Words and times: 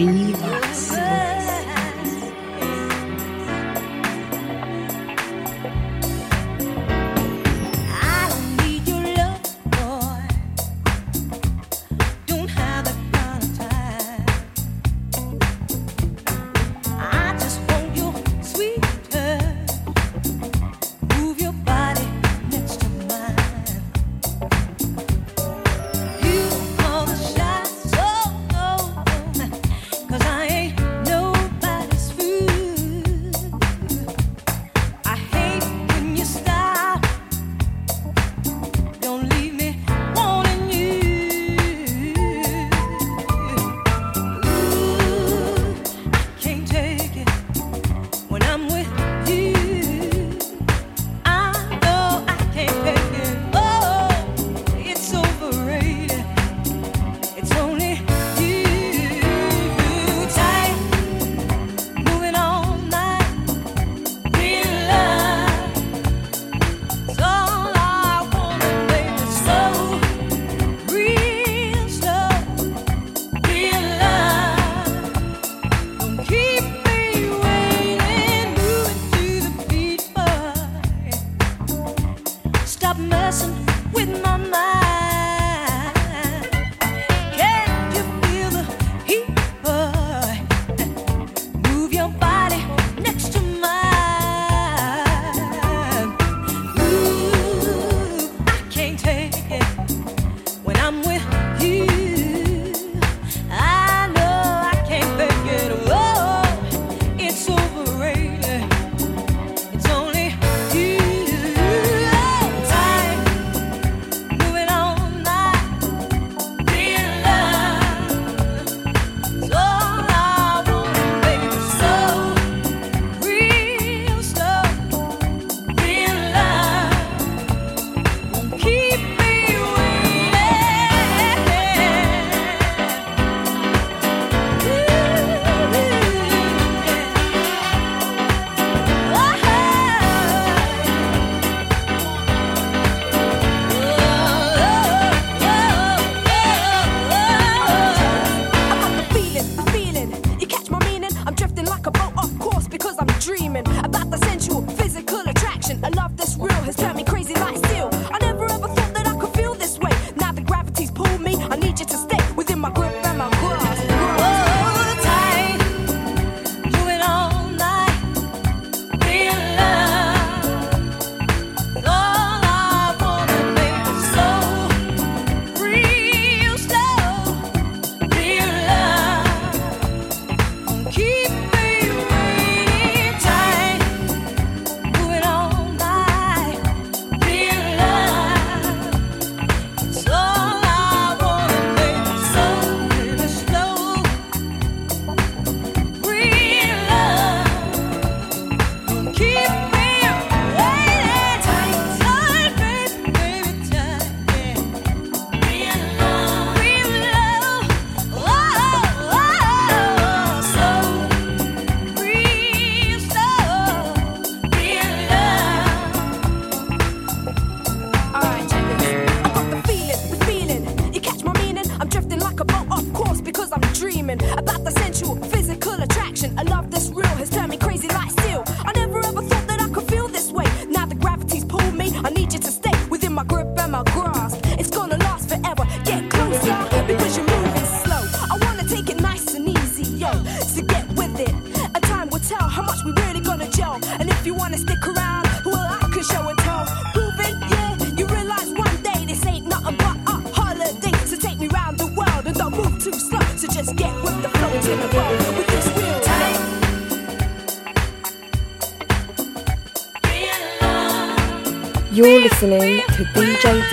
Divas. 0.00 0.89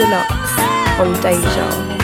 DJ 0.07 0.13
Dlux 0.13 0.99
on 0.99 1.21
Deja. 1.21 1.96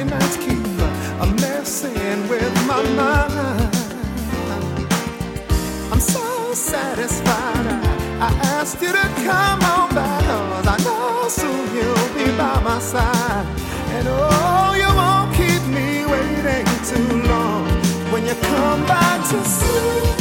lonely 0.00 0.18
nights 0.18 0.36
keep 0.36 0.66
a 1.20 1.26
messing 1.40 2.28
with 2.28 2.54
my 2.66 2.82
mind. 2.94 3.76
I'm 5.92 6.00
so 6.00 6.52
satisfied. 6.54 7.66
I, 8.20 8.28
asked 8.60 8.80
you 8.82 8.92
to 8.92 9.08
come 9.24 9.62
on 9.62 9.94
by, 9.94 10.20
cause 10.26 10.66
I 10.66 10.76
know 10.84 11.28
soon 11.28 11.74
you'll 11.74 12.14
be 12.14 12.36
by 12.36 12.60
my 12.62 12.78
side. 12.78 13.46
And 13.94 14.06
oh, 14.08 14.74
you 14.76 14.90
won't 14.94 15.34
keep 15.34 15.62
me 15.68 16.04
waiting 16.06 16.66
too 16.84 17.28
long 17.28 17.66
when 18.12 18.26
you 18.26 18.34
come 18.34 18.86
back 18.86 19.28
to 19.30 19.44
see. 19.44 20.19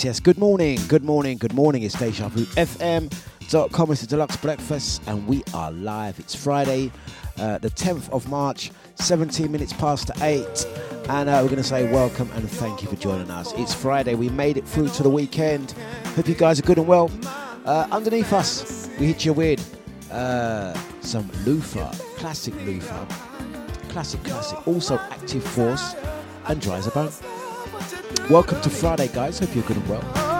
Yes, 0.00 0.04
yes. 0.06 0.20
Good 0.20 0.38
morning, 0.38 0.78
good 0.88 1.04
morning, 1.04 1.36
good 1.36 1.52
morning. 1.52 1.82
It's 1.82 1.94
Deja 1.94 2.28
Vu 2.28 2.46
FM.com. 2.56 3.92
It's 3.92 4.06
the 4.06 4.16
Dlux 4.16 4.40
Breakfast, 4.40 5.02
and 5.06 5.26
we 5.26 5.42
are 5.52 5.70
live. 5.72 6.18
It's 6.18 6.34
Friday, 6.34 6.90
uh, 7.38 7.58
the 7.58 7.68
10th 7.68 8.08
of 8.08 8.26
March, 8.30 8.70
17 8.94 9.52
minutes 9.52 9.74
past 9.74 10.10
8. 10.22 10.46
And 11.10 11.28
uh, 11.28 11.40
we're 11.42 11.50
going 11.50 11.56
to 11.56 11.62
say 11.62 11.92
welcome 11.92 12.30
and 12.32 12.50
thank 12.50 12.80
you 12.80 12.88
for 12.88 12.96
joining 12.96 13.30
us. 13.30 13.52
It's 13.58 13.74
Friday. 13.74 14.14
We 14.14 14.30
made 14.30 14.56
it 14.56 14.66
through 14.66 14.88
to 14.88 15.02
the 15.02 15.10
weekend. 15.10 15.72
Hope 16.16 16.28
you 16.28 16.34
guys 16.34 16.58
are 16.58 16.62
good 16.62 16.78
and 16.78 16.86
well. 16.86 17.10
Uh, 17.66 17.86
underneath 17.92 18.32
us, 18.32 18.88
we 18.98 19.08
hit 19.08 19.26
you 19.26 19.34
with 19.34 19.60
uh, 20.10 20.72
some 21.02 21.30
Luther, 21.44 21.90
classic 22.16 22.54
Luther, 22.64 23.06
classic, 23.90 24.24
classic. 24.24 24.66
Also, 24.66 24.96
Active 24.96 25.44
Force 25.44 25.94
and 26.46 26.58
Dry 26.58 26.78
as 26.78 26.86
a 26.86 26.90
Bone. 26.90 27.12
Welcome 28.30 28.60
to 28.62 28.70
Friday, 28.70 29.08
guys. 29.08 29.38
Hope 29.38 29.54
you're 29.54 29.64
good 29.64 29.76
and 29.76 29.88
well. 29.88 30.02
Oh, 30.14 30.30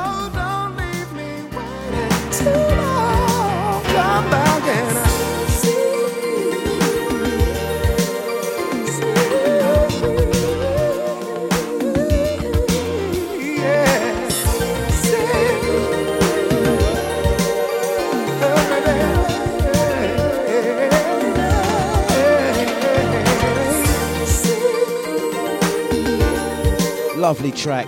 Lovely 27.30 27.52
track. 27.52 27.86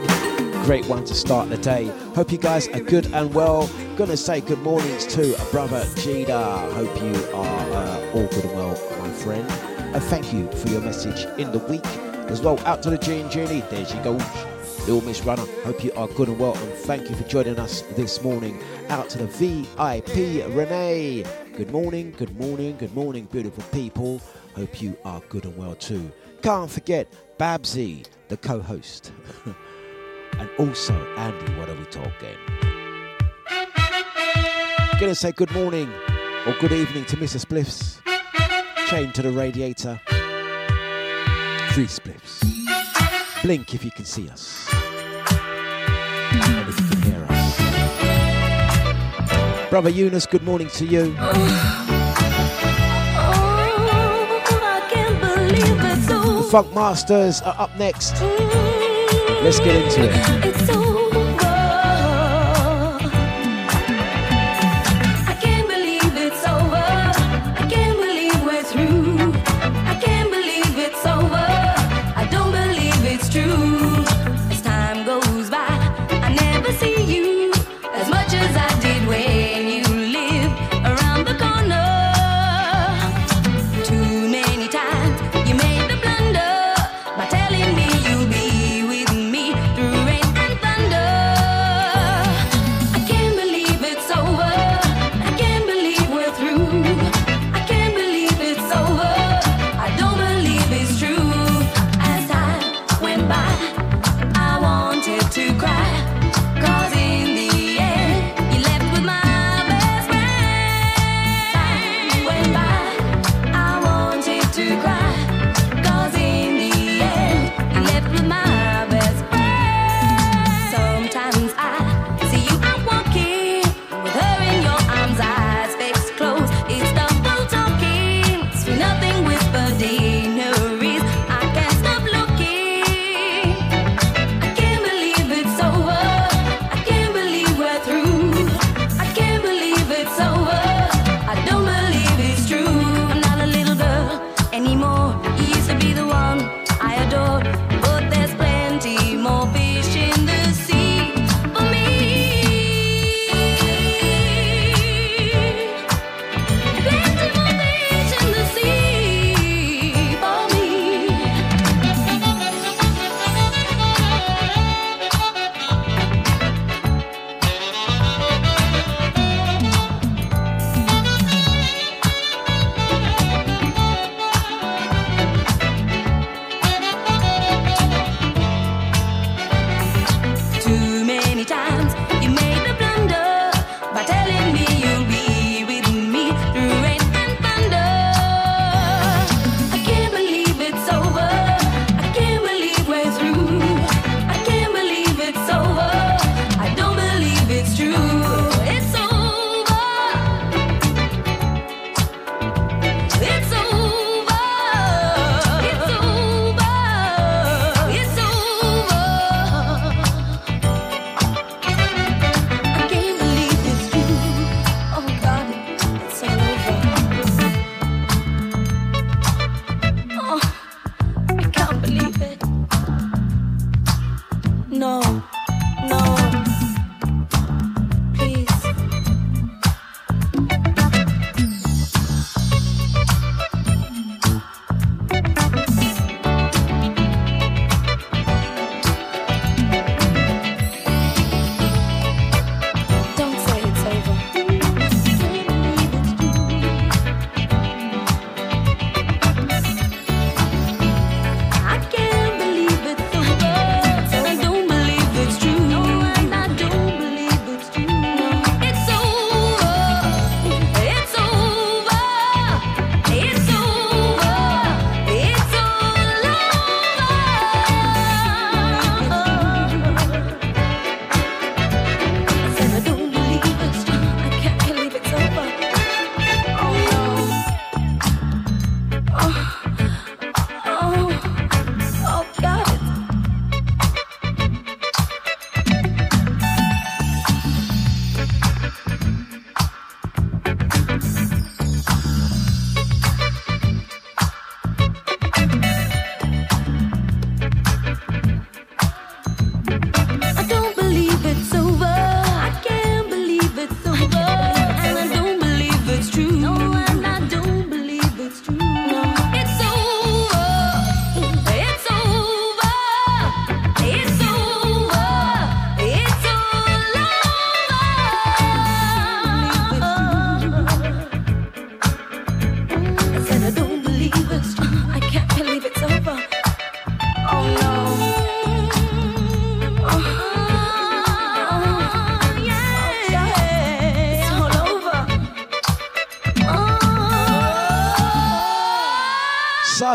Great 0.65 0.87
one 0.87 1.05
to 1.05 1.15
start 1.15 1.49
the 1.49 1.57
day. 1.57 1.87
Hope 2.15 2.31
you 2.31 2.39
guys 2.39 2.69
are 2.69 2.79
good 2.79 3.13
and 3.13 3.35
well. 3.35 3.69
Gonna 3.97 4.17
say 4.17 4.41
good 4.41 4.61
mornings 4.61 5.05
to 5.17 5.37
brother 5.51 5.81
Jada. 5.97 6.73
Hope 6.75 7.03
you 7.03 7.35
are 7.35 7.71
uh, 7.73 8.13
all 8.15 8.29
good 8.29 8.45
and 8.45 8.55
well, 8.55 8.99
my 9.01 9.11
friend. 9.11 9.45
And 9.97 10.01
thank 10.05 10.33
you 10.33 10.49
for 10.53 10.69
your 10.69 10.81
message 10.81 11.25
in 11.41 11.51
the 11.51 11.59
week 11.59 11.85
as 12.31 12.41
well. 12.41 12.57
Out 12.61 12.85
to 12.85 12.91
the 12.91 12.99
Jean 12.99 13.29
Junie. 13.33 13.63
There 13.63 13.85
she 13.85 13.99
goes. 13.99 14.23
Little 14.87 15.01
Miss 15.01 15.25
Runner. 15.25 15.45
Hope 15.65 15.83
you 15.83 15.93
are 15.95 16.07
good 16.07 16.29
and 16.29 16.39
well. 16.39 16.57
And 16.57 16.73
thank 16.75 17.11
you 17.11 17.17
for 17.17 17.25
joining 17.25 17.59
us 17.59 17.81
this 17.97 18.23
morning. 18.23 18.63
Out 18.91 19.09
to 19.11 19.19
the 19.19 19.27
VIP 19.27 20.55
Renee. 20.55 21.25
Good 21.57 21.73
morning, 21.73 22.15
good 22.17 22.39
morning, 22.39 22.77
good 22.77 22.95
morning, 22.95 23.25
beautiful 23.33 23.65
people. 23.73 24.21
Hope 24.55 24.81
you 24.81 24.97
are 25.05 25.21
good 25.31 25.47
and 25.47 25.57
well 25.57 25.75
too. 25.75 26.13
Can't 26.43 26.71
forget 26.71 27.07
Babsy 27.43 28.05
the 28.29 28.37
co 28.37 28.61
host. 28.61 29.11
and 30.39 30.49
also, 30.61 30.95
Andy, 31.17 31.53
what 31.55 31.69
are 31.69 31.75
we 31.75 31.85
talking? 31.87 32.37
Gonna 35.01 35.17
say 35.17 35.33
good 35.33 35.51
morning 35.51 35.93
or 36.47 36.55
good 36.61 36.71
evening 36.71 37.05
to 37.07 37.17
Mrs. 37.17 37.45
Spliffs. 37.45 37.99
Chain 38.87 39.11
to 39.15 39.23
the 39.23 39.33
radiator. 39.33 40.01
Three 41.73 41.89
spliffs. 41.89 42.45
Blink 43.43 43.75
if 43.75 43.85
you 43.85 43.91
can 43.91 44.05
see 44.05 44.29
us. 44.29 44.69
And 45.33 46.69
if 46.69 46.79
you 46.79 46.87
can 46.91 47.03
hear 47.03 47.27
us. 47.29 47.59
Brother 49.69 49.91
Eunice, 49.91 50.27
good 50.27 50.45
morning 50.45 50.69
to 50.69 50.87
you. 50.87 51.17
Funk 56.53 56.75
Masters 56.75 57.41
are 57.41 57.55
up 57.59 57.75
next. 57.79 58.13
Let's 59.41 59.59
get 59.59 59.75
into 59.75 60.03
it. 60.05 60.92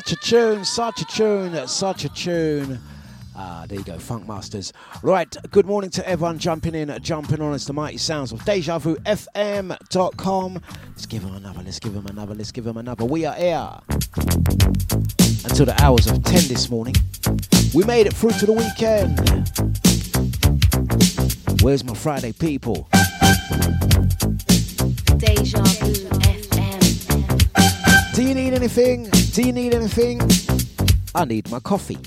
Such 0.07 0.15
a 0.15 0.25
tune, 0.25 0.63
such 0.63 1.01
a 1.01 1.05
tune, 1.05 1.67
such 1.67 2.05
a 2.05 2.09
tune. 2.09 2.79
Ah, 3.35 3.65
there 3.67 3.77
you 3.77 3.83
go, 3.83 3.99
Funk 3.99 4.25
Masters. 4.25 4.71
Right, 5.03 5.35
good 5.51 5.65
morning 5.65 5.89
to 5.89 6.07
everyone 6.07 6.39
jumping 6.39 6.75
in, 6.75 6.97
jumping 7.01 7.41
on. 7.41 7.53
It's 7.53 7.65
the 7.65 7.73
mighty 7.73 7.97
sounds 7.97 8.31
of 8.31 8.39
DejaVuFM.com. 8.45 10.61
Let's 10.87 11.05
give 11.07 11.23
them 11.23 11.35
another, 11.35 11.61
let's 11.61 11.79
give 11.79 11.93
them 11.93 12.05
another, 12.05 12.35
let's 12.35 12.53
give 12.53 12.63
them 12.63 12.77
another. 12.77 13.03
We 13.03 13.25
are 13.25 13.33
here 13.33 13.69
until 15.43 15.65
the 15.65 15.75
hours 15.83 16.07
of 16.07 16.23
10 16.23 16.47
this 16.47 16.69
morning. 16.69 16.95
We 17.73 17.83
made 17.83 18.07
it 18.07 18.13
through 18.13 18.31
to 18.31 18.45
the 18.45 18.53
weekend. 18.53 19.19
Where's 21.61 21.83
my 21.83 21.95
Friday 21.95 22.31
people? 22.31 22.87
Deja 25.17 25.61
Vu 25.61 25.93
FM. 26.21 26.79
Do 28.15 28.23
you 28.23 28.33
need 28.33 28.53
anything? 28.53 29.11
Do 29.37 29.43
you 29.43 29.53
need 29.53 29.75
anything? 29.75 30.19
I 31.13 31.23
need 31.23 31.51
my 31.51 31.59
coffee. 31.59 31.99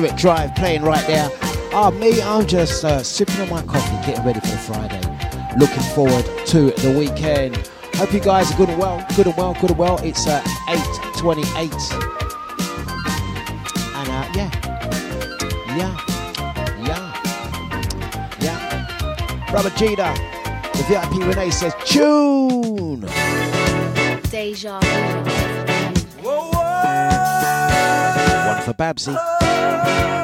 Direct 0.00 0.18
Drive 0.18 0.54
playing 0.56 0.82
right 0.82 1.06
there. 1.06 1.30
Ah, 1.72 1.90
me, 1.90 2.20
I'm 2.20 2.46
just 2.46 2.84
uh, 2.84 3.00
sipping 3.02 3.40
on 3.40 3.48
my 3.48 3.62
coffee, 3.62 3.94
getting 4.04 4.24
ready 4.24 4.40
for 4.40 4.48
the 4.48 4.58
Friday. 4.58 5.00
Looking 5.56 5.82
forward 5.94 6.24
to 6.46 6.72
the 6.82 6.90
weekend. 6.98 7.70
Hope 7.94 8.12
you 8.12 8.18
guys 8.18 8.50
are 8.50 8.56
good 8.56 8.70
and 8.70 8.78
well, 8.78 9.06
good 9.14 9.26
and 9.26 9.36
well, 9.36 9.54
good 9.60 9.70
and 9.70 9.78
well. 9.78 9.98
It's 10.02 10.26
uh, 10.26 10.40
8.28. 10.66 11.44
And 13.94 14.08
uh, 14.08 14.26
yeah, 14.34 14.50
yeah, 15.76 15.96
yeah, 16.84 17.14
yeah. 18.40 19.50
Brother 19.52 19.70
Gina, 19.70 20.12
the 20.72 20.82
VIP 20.88 21.22
Renee 21.24 21.50
says, 21.50 21.72
tune! 21.84 23.06
Deja. 24.28 24.80
One 28.48 28.62
for 28.62 28.72
Babsy. 28.72 29.33
You 29.54 30.23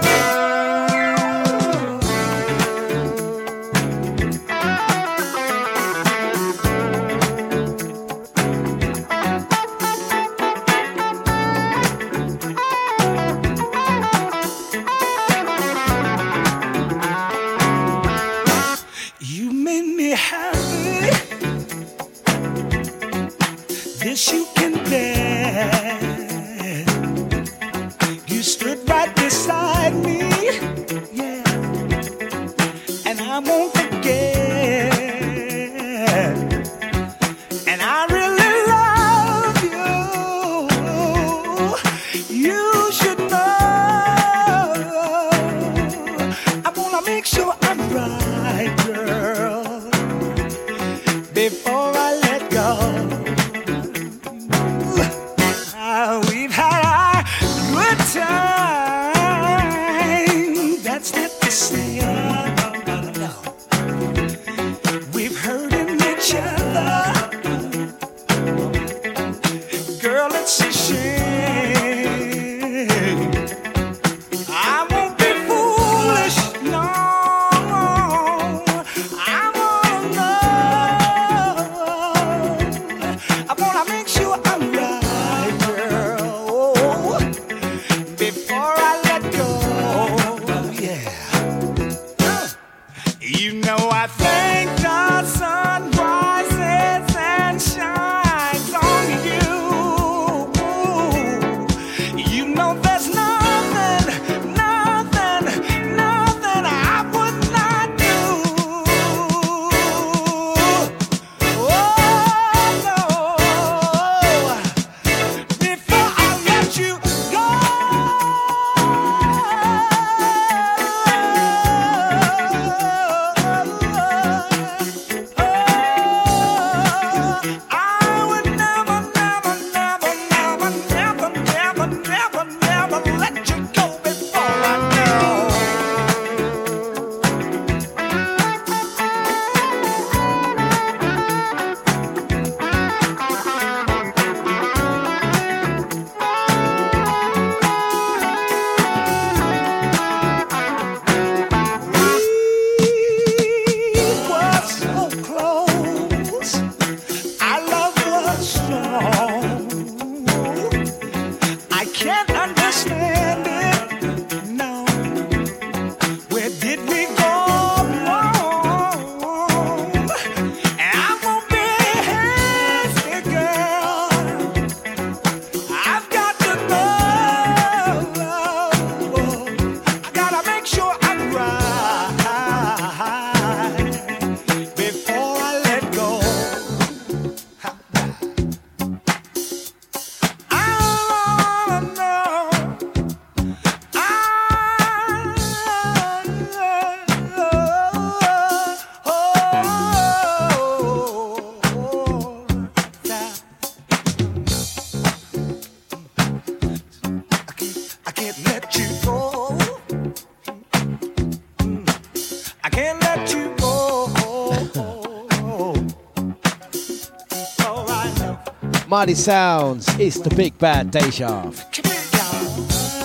Mighty 219.00 219.14
Sounds, 219.14 219.88
it's 219.98 220.20
the 220.20 220.28
big 220.34 220.58
bad 220.58 220.90
Deja. 220.90 221.50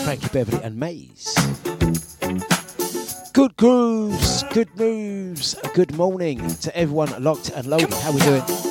Frankie 0.03 0.27
Beverly 0.27 0.61
and 0.61 0.75
Maze. 0.75 1.33
Good 3.31 3.55
grooves, 3.55 4.43
good 4.51 4.67
moves, 4.75 5.55
good 5.73 5.95
morning 5.95 6.45
to 6.55 6.75
everyone 6.75 7.23
locked 7.23 7.47
and 7.51 7.65
loaded. 7.67 7.93
How 7.93 8.11
we 8.11 8.19
doing? 8.19 8.64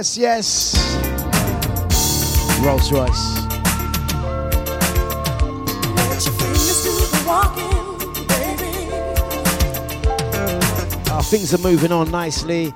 yes, 0.00 0.16
yes. 0.16 0.74
Rolls 2.64 2.90
Royce. 2.90 3.10
Oh, 11.12 11.20
things 11.22 11.52
are 11.52 11.58
moving 11.58 11.92
on 11.92 12.10
nicely. 12.10 12.72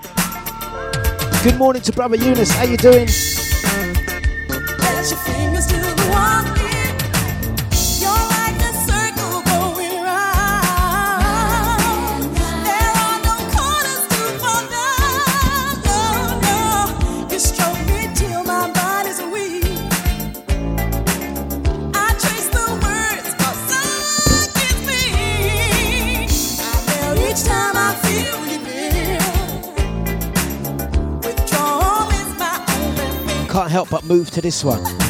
Good 1.43 1.57
morning 1.57 1.81
to 1.83 1.93
brother 1.93 2.17
Eunice. 2.17 2.51
How 2.53 2.65
you 2.65 2.77
doing? 2.77 3.09
help 33.75 33.91
but 33.91 34.05
move 34.05 34.31
to 34.31 34.41
this 34.41 34.63
one. 34.63 35.04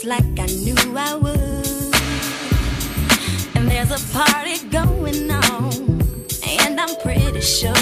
just 0.00 0.06
like 0.06 0.38
I 0.38 0.46
knew 0.46 0.96
I 0.96 1.14
would. 1.14 1.94
And 3.56 3.70
there's 3.70 3.90
a 3.90 4.12
party 4.12 4.58
going 4.68 5.30
on, 5.30 6.00
and 6.46 6.80
I'm 6.80 6.96
pretty 7.02 7.40
sure. 7.40 7.79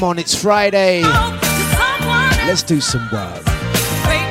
Come 0.00 0.08
on, 0.08 0.18
it's 0.18 0.34
Friday. 0.34 1.02
Oh, 1.04 1.38
Let's 2.46 2.62
do 2.62 2.80
some 2.80 3.06
work. 3.12 3.42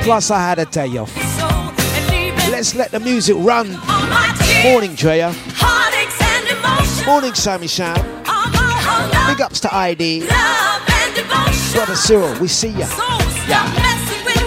Plus, 0.02 0.30
I 0.32 0.40
had 0.40 0.58
a 0.58 0.66
day 0.66 0.96
off. 0.98 1.10
So, 1.10 1.46
and 1.46 2.10
leaving 2.10 2.50
Let's 2.50 2.74
let 2.74 2.90
the 2.90 2.98
music 2.98 3.36
run. 3.38 3.76
all 3.76 4.06
my 4.08 4.34
tears, 4.42 4.64
Morning, 4.64 4.94
Drea. 4.96 5.32
heartaches 5.54 6.18
and 6.20 6.58
emotions. 6.58 7.06
Morning, 7.06 7.34
Sammy 7.34 7.68
Sham. 7.68 7.96
I'm 8.26 8.52
all 8.52 8.80
hung 8.82 9.14
up. 9.14 9.36
Big 9.36 9.40
ups 9.40 9.60
to 9.60 9.72
ID. 9.72 10.22
Love 10.26 10.82
and 10.90 11.14
devotion. 11.14 11.72
Brother 11.72 11.94
Cyril, 11.94 12.40
we 12.40 12.48
see 12.48 12.70
ya. 12.70 12.88
Yeah. 13.48 13.62
messing 13.76 14.24
with 14.24 14.40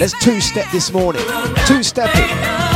Let's 0.00 0.14
two 0.24 0.40
step 0.40 0.64
this 0.72 0.90
morning. 0.94 1.20
Two 1.66 1.82
stepping. 1.82 2.24
Running, 2.24 2.69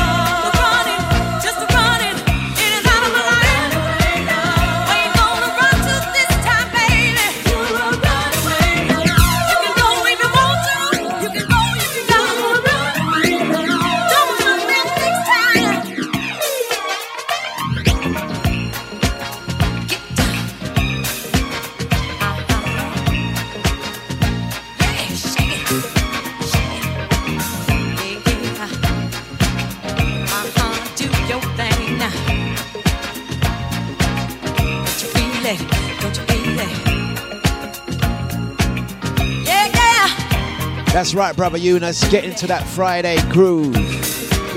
That's 41.04 41.14
right, 41.14 41.36
brother 41.36 41.58
Eunice. 41.58 42.02
Get 42.08 42.24
into 42.24 42.46
that 42.46 42.66
Friday 42.66 43.18
groove. 43.28 43.76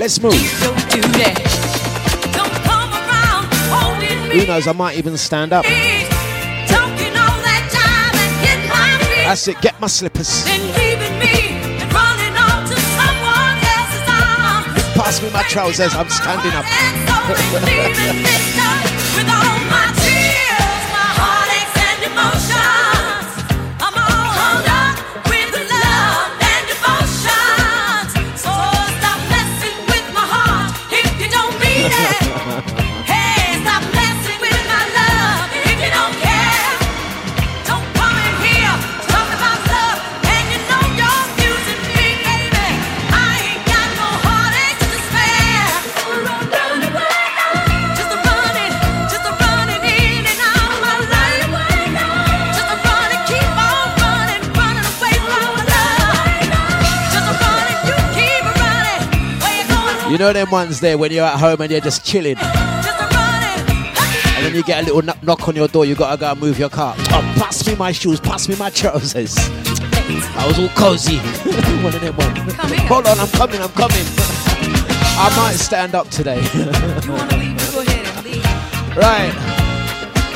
Let's 0.00 0.18
move. 0.22 0.32
Don't 0.62 0.80
do 0.88 1.02
that. 1.20 1.36
Don't 2.32 2.48
come 2.64 2.88
around 2.88 3.52
holding 3.68 4.30
me. 4.30 4.40
Who 4.40 4.46
knows? 4.46 4.66
I 4.66 4.72
might 4.72 4.96
even 4.96 5.18
stand 5.18 5.52
up. 5.52 5.66
All 5.66 5.70
that 5.70 7.68
time 7.68 8.16
and 8.16 8.32
getting 8.40 8.64
my 8.64 8.96
feet. 8.96 9.28
That's 9.28 9.46
it. 9.46 9.60
Get 9.60 9.78
my 9.78 9.88
slippers. 9.88 10.42
Then 10.46 10.64
leaving 10.72 11.18
me 11.20 11.52
and 11.84 11.92
running 11.92 12.32
off 12.40 12.64
to 12.64 12.80
someone 12.96 13.60
else's 13.76 14.08
arms. 14.08 14.72
Pass 14.96 15.20
me 15.22 15.28
my 15.28 15.42
trousers. 15.52 15.94
I'm 15.94 16.08
standing 16.08 16.52
up. 16.52 16.64
You 60.18 60.24
know 60.24 60.32
them 60.32 60.50
ones 60.50 60.80
there 60.80 60.98
when 60.98 61.12
you're 61.12 61.24
at 61.24 61.38
home 61.38 61.60
and 61.60 61.70
you're 61.70 61.80
just 61.80 62.04
chilling, 62.04 62.34
Just 62.34 63.00
a 63.00 63.06
running. 63.14 63.86
and 64.34 64.46
then 64.46 64.52
you 64.52 64.64
get 64.64 64.82
a 64.82 64.86
little 64.86 65.02
knock, 65.02 65.22
knock 65.22 65.46
on 65.46 65.54
your 65.54 65.68
door. 65.68 65.84
You 65.84 65.94
gotta 65.94 66.18
go 66.18 66.32
and 66.32 66.40
move 66.40 66.58
your 66.58 66.68
car. 66.68 66.96
Oh, 66.98 67.34
pass 67.38 67.64
me 67.68 67.76
my 67.76 67.92
shoes. 67.92 68.18
Pass 68.18 68.48
me 68.48 68.56
my 68.56 68.68
trousers. 68.68 69.36
I 69.38 70.44
was 70.44 70.58
all 70.58 70.70
cozy. 70.70 71.18
one 71.84 71.94
of 71.94 72.00
them 72.00 72.16
ones. 72.16 72.52
Hold 72.88 73.06
on, 73.06 73.20
I'm 73.20 73.28
coming. 73.28 73.62
I'm 73.62 73.68
coming. 73.68 74.04
I 75.20 75.32
might 75.36 75.54
stand 75.54 75.94
up 75.94 76.08
today. 76.08 76.42
You 76.52 76.64
leave? 76.64 76.74
You 76.74 77.72
go 77.72 77.80
ahead 77.80 78.16
and 78.16 78.24
leave. 78.24 78.96
right. 78.96 79.30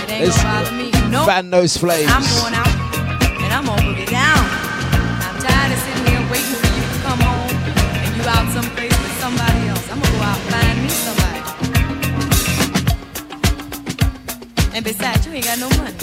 It 0.05 0.11
ain't 0.11 0.29
It's 0.29 0.41
gonna 0.41 0.65
bother 0.65 0.77
me. 0.77 1.19
You 1.19 1.27
Fan 1.27 1.51
those 1.51 1.77
flames. 1.77 2.09
I'm 2.09 2.23
going 2.41 2.55
out 2.55 2.69
and 3.43 3.53
I'm 3.53 3.67
gonna 3.67 3.99
it 4.01 4.09
down. 4.09 4.62
And 14.75 14.83
besides, 14.83 15.27
you 15.27 15.33
ain't 15.35 15.45
got 15.45 15.59
no 15.59 15.69
money. 15.77 15.95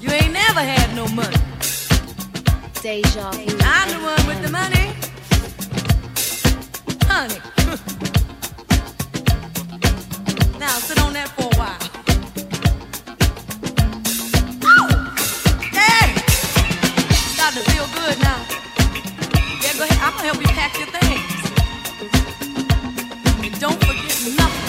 You 0.00 0.10
ain't 0.10 0.32
never 0.32 0.60
had 0.60 0.96
no 0.96 1.06
money. 1.08 1.36
Deja 2.80 3.30
vu. 3.32 3.58
I'm 3.62 3.90
the 3.90 3.98
one 4.00 4.26
with 4.26 4.40
the 4.40 4.48
money. 4.50 4.94
Honey. 7.04 7.40
now 10.58 10.78
sit 10.78 10.98
on 11.02 11.12
that 11.12 11.28
for 11.36 11.42
a 11.42 11.56
while. 11.58 11.78
Hey! 15.76 16.14
Starting 17.34 17.62
to 17.62 17.70
feel 17.70 17.86
good 17.92 18.18
now. 18.22 18.40
Yeah, 19.60 19.74
go 19.76 19.84
ahead. 19.84 20.00
I'm 20.00 20.12
gonna 20.16 20.24
help 20.24 20.40
you 20.40 20.48
pack 20.56 20.78
your 20.78 20.88
things. 20.88 21.32
And 23.44 23.60
don't 23.60 23.78
forget 23.84 24.38
nothing. 24.38 24.59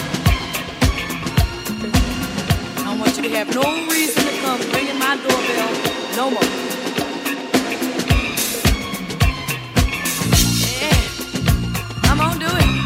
You 3.22 3.30
have 3.30 3.54
no 3.54 3.62
reason 3.86 4.24
to 4.24 4.32
come 4.40 4.60
ringing 4.72 4.98
my 4.98 5.16
doorbell 5.16 5.70
no 6.16 6.30
more. 6.30 6.42
Yeah, 10.80 12.10
I'm 12.10 12.18
gonna 12.18 12.40
do 12.40 12.46
it. 12.46 12.81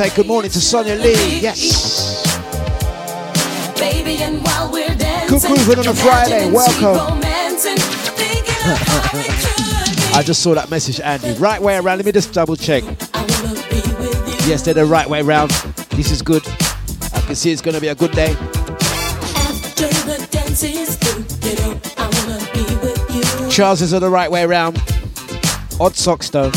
say 0.00 0.08
good 0.16 0.26
morning 0.26 0.50
to 0.50 0.58
Sonia 0.58 0.94
Lee. 0.94 1.40
Yes. 1.40 2.24
Baby, 3.78 4.16
and 4.22 4.42
while 4.42 4.72
we're 4.72 4.86
dancing, 4.96 5.28
good 5.28 5.42
grooving 5.46 5.78
on 5.80 5.88
a 5.88 5.94
Friday. 5.94 6.50
Welcome. 6.50 7.20
I 10.16 10.22
just 10.24 10.42
saw 10.42 10.54
that 10.54 10.70
message, 10.70 11.00
Andy. 11.00 11.34
Right 11.34 11.60
way 11.60 11.76
around. 11.76 11.98
Let 11.98 12.06
me 12.06 12.12
just 12.12 12.32
double 12.32 12.56
check. 12.56 12.82
Yes, 14.46 14.62
they're 14.62 14.72
the 14.72 14.86
right 14.86 15.06
way 15.06 15.20
round. 15.20 15.50
This 15.90 16.10
is 16.10 16.22
good. 16.22 16.48
I 17.12 17.20
can 17.26 17.34
see 17.34 17.50
it's 17.50 17.60
going 17.60 17.74
to 17.74 17.80
be 17.82 17.88
a 17.88 17.94
good 17.94 18.12
day. 18.12 18.34
Charles 23.50 23.82
is 23.82 23.92
on 23.92 24.00
the 24.00 24.10
right 24.10 24.30
way 24.30 24.46
round. 24.46 24.82
Odd 25.78 25.94
socks 25.94 26.30
though. 26.30 26.50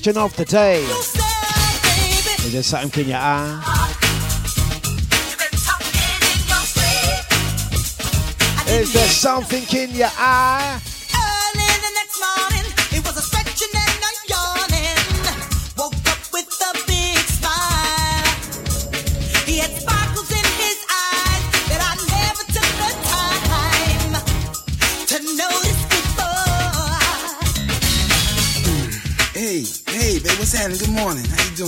Question 0.00 0.22
of 0.22 0.34
the 0.34 0.46
day. 0.46 0.80
Is 0.82 2.52
there 2.54 2.62
something 2.62 3.04
in 3.04 3.10
your 3.10 3.18
eye? 3.18 3.60
Is 8.68 8.94
there 8.94 9.08
something 9.08 9.78
in 9.78 9.94
your 9.94 10.08
eye? 10.16 10.80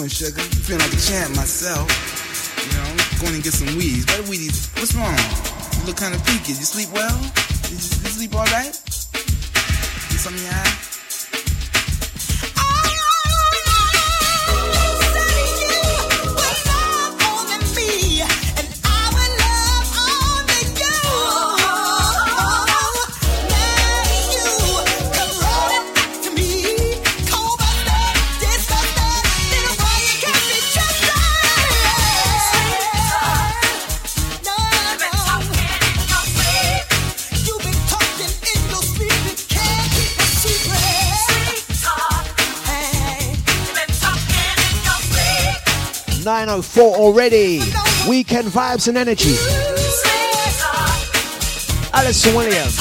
Doing, 0.02 0.10
sugar? 0.10 0.40
Feeling 0.40 0.82
like 0.82 0.92
a 0.92 1.00
champ 1.00 1.36
myself. 1.36 1.86
You 2.66 2.76
know, 2.76 2.82
I'm 2.82 3.20
going 3.20 3.36
to 3.36 3.42
get 3.42 3.52
some 3.52 3.76
weeds. 3.76 4.04
What 4.06 4.28
weeds? 4.28 4.70
What's 4.74 4.94
wrong? 4.94 5.16
You 5.78 5.86
look 5.86 5.96
kind 5.96 6.14
of 6.14 6.24
peaky. 6.26 6.52
You 6.52 6.66
sleep 6.66 6.90
well? 6.92 7.16
You, 7.70 7.76
you 7.76 8.10
sleep 8.10 8.34
all 8.34 8.46
right? 8.46 8.81
904 46.74 47.04
already. 47.04 47.60
Weekend 48.08 48.48
vibes 48.48 48.88
and 48.88 48.96
energy. 48.96 49.34
Alison 51.92 52.34
Williams. 52.34 52.78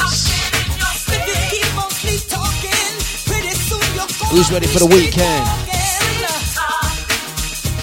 Who's 4.30 4.50
ready 4.50 4.66
for 4.66 4.78
the 4.78 4.86
weekend? 4.86 5.46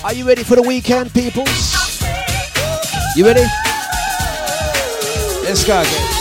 Are 0.04 0.14
you 0.14 0.26
ready 0.26 0.44
for 0.44 0.56
the 0.56 0.64
weekend, 0.64 1.14
peoples? 1.14 1.76
You 3.16 3.26
ready? 3.26 3.46
Let's 5.44 5.64
go. 5.64 6.19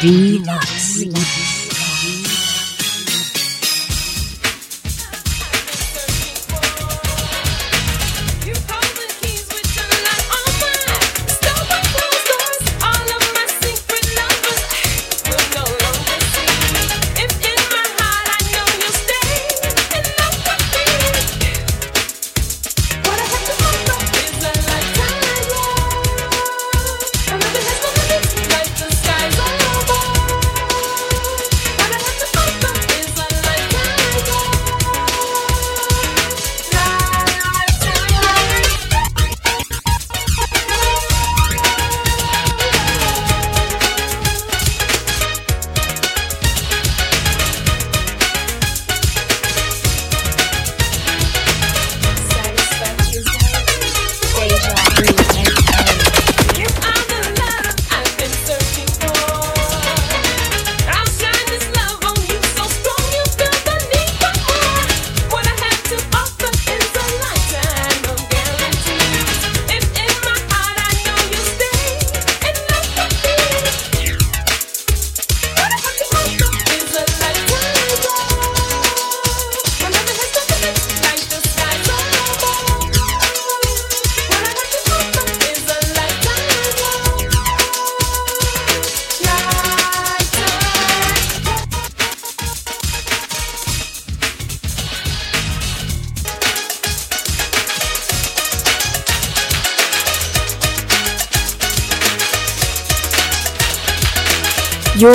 Dlux. 0.00 1.57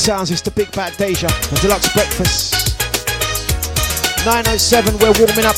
sounds. 0.00 0.30
It's 0.30 0.40
the 0.40 0.50
Big 0.50 0.72
Bad 0.72 0.96
Deja, 0.96 1.26
the 1.26 1.56
Dlux 1.56 1.92
breakfast. 1.92 2.54
907, 4.24 4.94
we're 4.98 5.12
warming 5.18 5.44
up. 5.44 5.56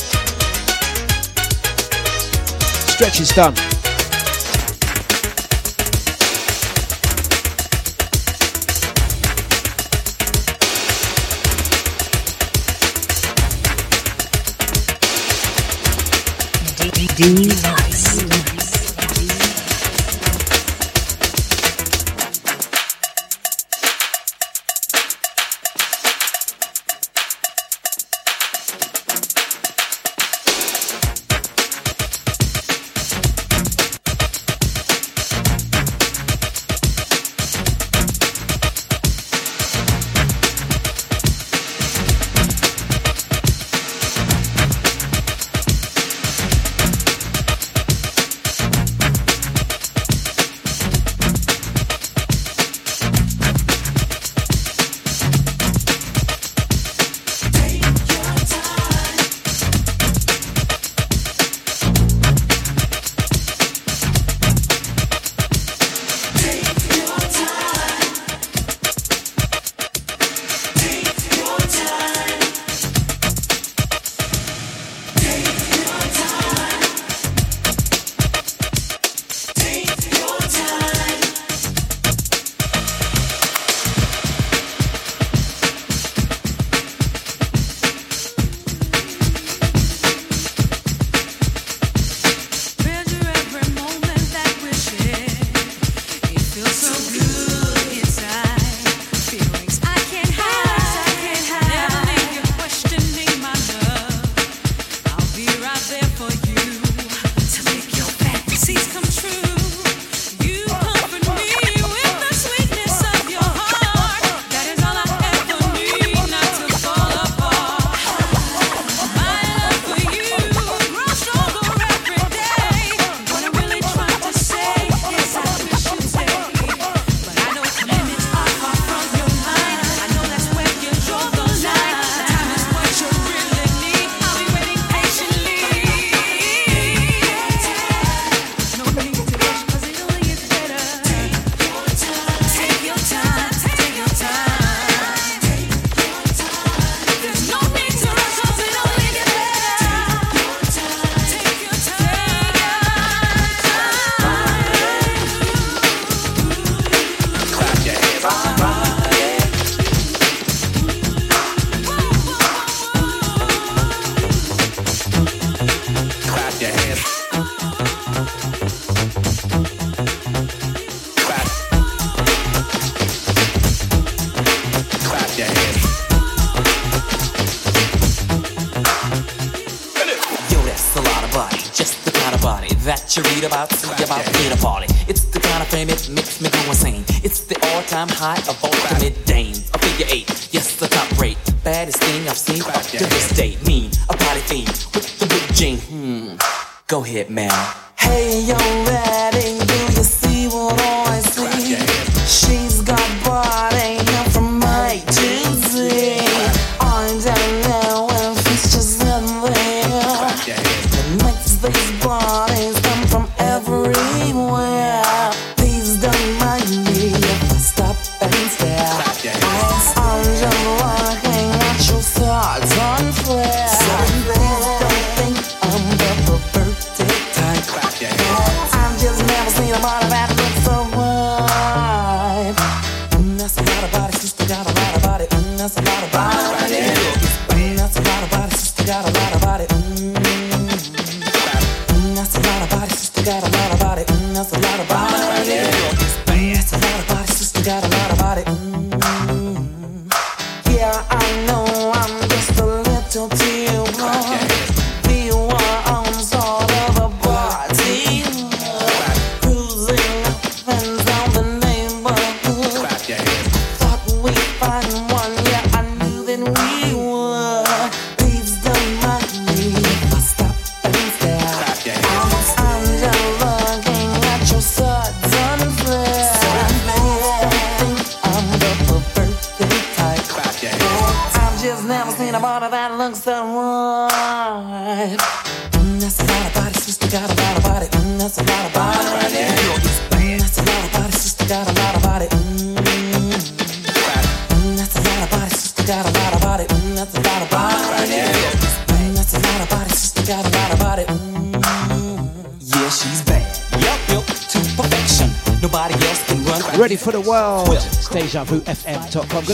Stretch 2.89 3.21
is 3.21 3.29
done. 3.29 3.55
D- 17.15 17.82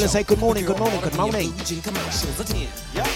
say 0.09 0.23
good 0.23 0.39
morning, 0.39 0.65
good 0.65 0.79
morning, 0.79 0.99
good 1.01 1.15
morning. 1.15 1.51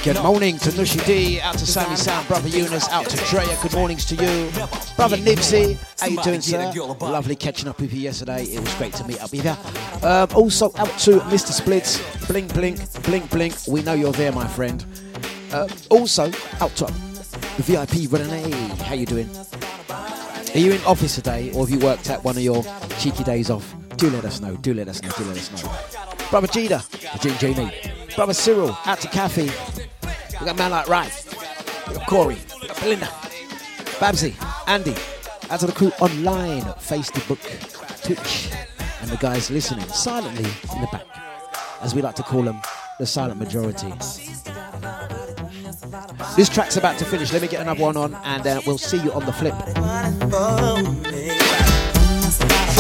Good 0.04 0.22
morning 0.22 0.58
to 0.60 0.70
Nushi 0.70 1.04
D, 1.08 1.42
out 1.42 1.58
to 1.58 1.66
Sammy 1.66 1.96
Sam, 1.96 2.24
brother 2.28 2.48
Eunice, 2.50 2.88
out 2.90 3.10
to 3.10 3.18
Drea. 3.32 3.58
Good 3.64 3.74
mornings 3.74 4.06
to 4.06 4.16
you, 4.16 4.52
brother 4.96 5.18
Nipsey. 5.18 5.76
How 6.00 6.06
you 6.06 6.22
doing, 6.22 6.42
sir? 6.42 6.72
Lovely 7.02 7.36
catching 7.36 7.68
up 7.68 7.82
with 7.82 7.92
you 7.92 8.02
yesterday. 8.02 8.44
It 8.44 8.60
was 8.60 8.72
great 8.76 8.94
to 8.94 9.08
meet 9.08 9.20
up 9.24 9.32
with 9.32 9.44
you. 9.44 10.08
Um, 10.08 10.28
also 10.36 10.68
out 10.78 10.96
to 11.00 11.20
Mr. 11.32 11.52
Splits, 11.52 12.00
blink, 12.28 12.54
blink, 12.54 12.80
blink, 13.02 13.28
blink. 13.32 13.56
We 13.68 13.82
know 13.82 13.94
you're 13.94 14.12
there, 14.12 14.32
my 14.32 14.48
friend. 14.48 14.86
Uh, 15.52 15.68
also 15.90 16.32
out 16.62 16.76
to 16.76 16.86
the 16.86 17.64
VIP 17.64 18.12
Renee. 18.12 18.52
How 18.84 18.94
you 18.94 19.08
doing? 19.08 19.32
Are 19.90 20.60
you 20.60 20.74
in 20.74 20.82
office 20.84 21.16
today, 21.16 21.52
or 21.56 21.66
have 21.66 21.72
you 21.72 21.84
worked 21.84 22.12
at 22.12 22.24
one 22.24 22.38
of 22.38 22.44
your 22.44 22.64
cheeky 23.00 23.24
days 23.24 23.50
off? 23.50 23.74
Do 23.98 24.10
let 24.10 24.26
us 24.26 24.40
know. 24.42 24.56
Do 24.58 24.74
let 24.74 24.88
us 24.88 25.02
know. 25.02 25.10
Do 25.18 25.24
let 25.26 25.38
us 25.38 25.52
know. 25.64 25.72
Brother 26.30 26.48
Jida, 26.48 26.82
Jane 27.22 27.38
Jamie. 27.38 27.72
Brother 28.16 28.34
Cyril, 28.34 28.78
out 28.86 29.00
to 29.02 29.08
Kathy. 29.08 29.50
We 30.40 30.46
got 30.46 30.58
man 30.58 30.72
like 30.72 30.88
Ray. 30.88 31.10
We 31.88 31.96
got 31.96 32.08
Corey. 32.08 32.38
We 32.62 32.68
got 32.68 32.80
Belinda. 32.80 33.10
Babsy, 34.00 34.36
Andy. 34.68 34.96
Out 35.50 35.60
to 35.60 35.68
the 35.68 35.72
crew 35.72 35.92
online, 36.00 36.64
Facebook, 36.80 37.40
Twitch, 38.04 38.50
and 39.02 39.10
the 39.10 39.18
guys 39.18 39.52
listening 39.52 39.88
silently 39.90 40.50
in 40.76 40.82
the 40.82 40.88
back, 40.92 41.06
as 41.82 41.94
we 41.94 42.02
like 42.02 42.16
to 42.16 42.24
call 42.24 42.42
them, 42.42 42.62
the 43.00 43.06
silent 43.06 43.40
majority. 43.40 43.92
This 46.36 46.50
track's 46.50 46.78
about 46.78 46.98
to 47.00 47.06
finish. 47.06 47.32
Let 47.32 47.42
me 47.42 47.48
get 47.48 47.62
another 47.62 47.82
one 47.82 47.98
on, 47.98 48.16
and 48.16 48.46
uh, 48.48 48.62
we'll 48.66 48.78
see 48.78 48.98
you 48.98 49.12
on 49.14 49.26
the 49.26 49.34
flip. 49.34 49.54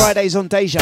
Fridays 0.04 0.36
on 0.36 0.50
Deja. 0.50 0.82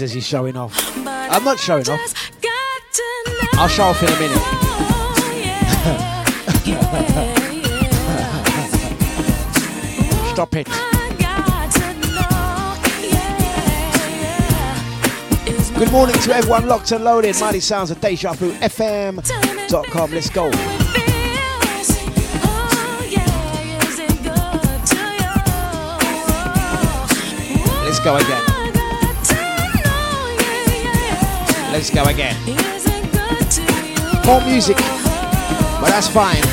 Says 0.00 0.14
he's 0.14 0.26
showing 0.26 0.56
off. 0.56 0.72
I'm 1.06 1.44
not 1.44 1.58
showing 1.60 1.86
off. 1.90 2.00
just 2.00 2.16
got 2.40 2.80
to 2.90 3.02
know 3.26 3.60
I'll 3.60 3.68
show 3.68 3.82
off 3.82 4.02
in 4.02 4.08
a 4.08 4.18
minute. 4.18 4.38
Stop 10.32 10.56
it. 10.56 10.68
Good 15.78 15.92
morning 15.92 16.16
to 16.16 16.34
everyone 16.34 16.66
locked 16.66 16.92
and 16.92 17.04
loaded. 17.04 17.38
Mighty 17.38 17.60
sounds 17.60 17.90
of 17.90 18.00
Deja 18.00 18.32
Vu 18.32 18.52
FM.com. 18.54 20.12
Let's 20.12 20.30
go. 20.30 20.48
Let's 27.84 28.00
go 28.00 28.16
again. 28.16 28.49
Let's 31.80 31.88
go 31.88 32.04
again. 32.04 32.36
More 34.26 34.44
music, 34.44 34.76
but 34.76 35.88
that's 35.88 36.08
fine. 36.08 36.49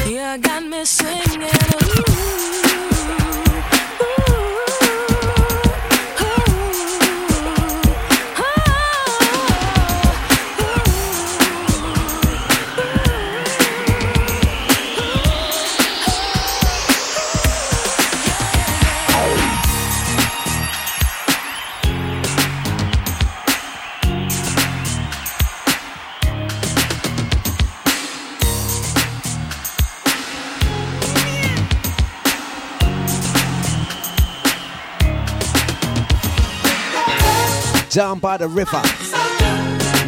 Down 38.18 38.22
by 38.22 38.38
the 38.38 38.48
river, 38.48 38.81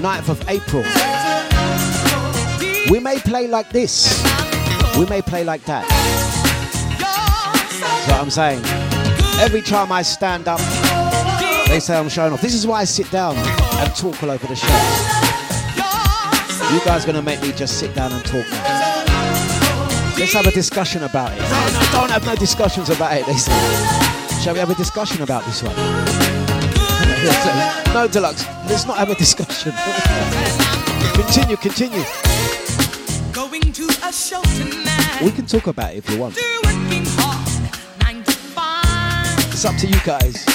9th 0.01 0.29
of 0.29 0.49
April. 0.49 0.83
We 2.89 2.99
may 2.99 3.19
play 3.19 3.47
like 3.47 3.69
this, 3.69 4.23
we 4.97 5.05
may 5.05 5.21
play 5.21 5.43
like 5.43 5.63
that. 5.65 5.85
That's 6.97 8.07
what 8.07 8.19
I'm 8.19 8.31
saying. 8.31 8.63
Every 9.39 9.61
time 9.61 9.91
I 9.91 10.01
stand 10.01 10.47
up, 10.47 10.59
they 11.67 11.79
say 11.79 11.97
I'm 11.97 12.09
showing 12.09 12.33
off. 12.33 12.41
This 12.41 12.55
is 12.55 12.65
why 12.65 12.81
I 12.81 12.85
sit 12.85 13.11
down 13.11 13.35
and 13.35 13.95
talk 13.95 14.23
all 14.23 14.31
over 14.31 14.47
the 14.47 14.55
show. 14.55 14.67
You 16.73 16.83
guys 16.83 17.05
gonna 17.05 17.21
make 17.21 17.41
me 17.43 17.51
just 17.51 17.79
sit 17.79 17.93
down 17.93 18.11
and 18.11 18.25
talk 18.25 18.49
now. 18.49 19.05
Let's 20.17 20.33
have 20.33 20.47
a 20.47 20.51
discussion 20.51 21.03
about 21.03 21.31
it. 21.33 21.41
No, 21.41 21.67
no, 21.67 21.91
don't 21.91 22.11
have 22.11 22.25
no 22.25 22.35
discussions 22.35 22.89
about 22.89 23.13
it, 23.13 23.25
they 23.27 23.37
say. 23.37 23.51
Shall 24.41 24.53
we 24.53 24.59
have 24.59 24.71
a 24.71 24.75
discussion 24.75 25.21
about 25.21 25.45
this 25.45 25.61
one? 25.61 26.28
no, 27.93 28.07
Dlux, 28.07 28.47
let's 28.69 28.85
not 28.85 28.97
have 28.97 29.09
a 29.09 29.15
discussion. 29.15 29.73
continue, 31.13 31.57
continue. 31.57 32.03
Going 33.33 33.73
to 33.73 33.89
a 34.03 34.13
show 34.13 34.41
tonight. 34.41 35.21
We 35.21 35.31
can 35.31 35.45
talk 35.45 35.67
about 35.67 35.93
it 35.93 35.97
if 35.97 36.09
you 36.09 36.17
want. 36.19 36.37
Hard, 36.39 38.01
nine 38.01 38.23
to 38.23 38.31
five. 38.31 39.37
It's 39.51 39.65
up 39.65 39.75
to 39.77 39.87
you 39.87 39.99
guys. 40.05 40.45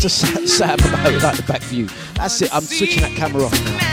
To 0.00 0.08
Sa- 0.08 0.46
Sam 0.46 0.78
about 0.78 1.22
like 1.22 1.36
the 1.36 1.42
back 1.46 1.62
view. 1.62 1.88
That's 2.14 2.40
it. 2.42 2.54
I'm 2.54 2.62
switching 2.62 3.02
that 3.02 3.16
camera 3.16 3.44
off 3.44 3.64
now. 3.64 3.87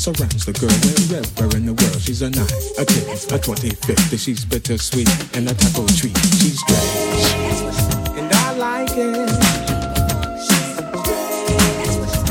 Surrounds 0.00 0.46
the 0.46 0.52
girl 0.56 0.72
wherever 1.12 1.56
in 1.58 1.66
the 1.66 1.74
world. 1.74 2.00
She's 2.00 2.22
a 2.22 2.30
nine, 2.30 2.48
a 2.78 2.84
ten, 2.86 3.04
a 3.36 3.38
twenty, 3.38 3.68
fifty. 3.68 4.16
She's 4.16 4.46
bittersweet 4.46 5.06
and 5.36 5.46
a 5.46 5.52
taco 5.52 5.86
treat. 5.88 6.16
She's 6.40 6.58
strange, 6.58 7.28
and 8.16 8.32
I 8.32 8.56
like 8.56 8.96
it. 8.96 9.28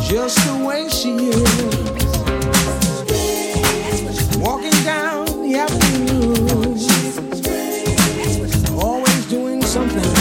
Just 0.10 0.42
the 0.48 0.66
way 0.66 0.90
she 0.90 1.30
is. 1.30 1.46
Walking 4.40 4.84
down 4.84 5.26
the 5.46 5.56
avenue. 5.62 6.34
Always 8.82 9.26
doing 9.30 9.62
something. 9.62 10.12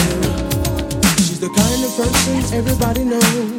She's 1.17 1.39
the 1.39 1.49
kind 1.49 1.83
of 1.83 1.91
person 1.97 2.53
everybody 2.53 3.05
knows. 3.05 3.58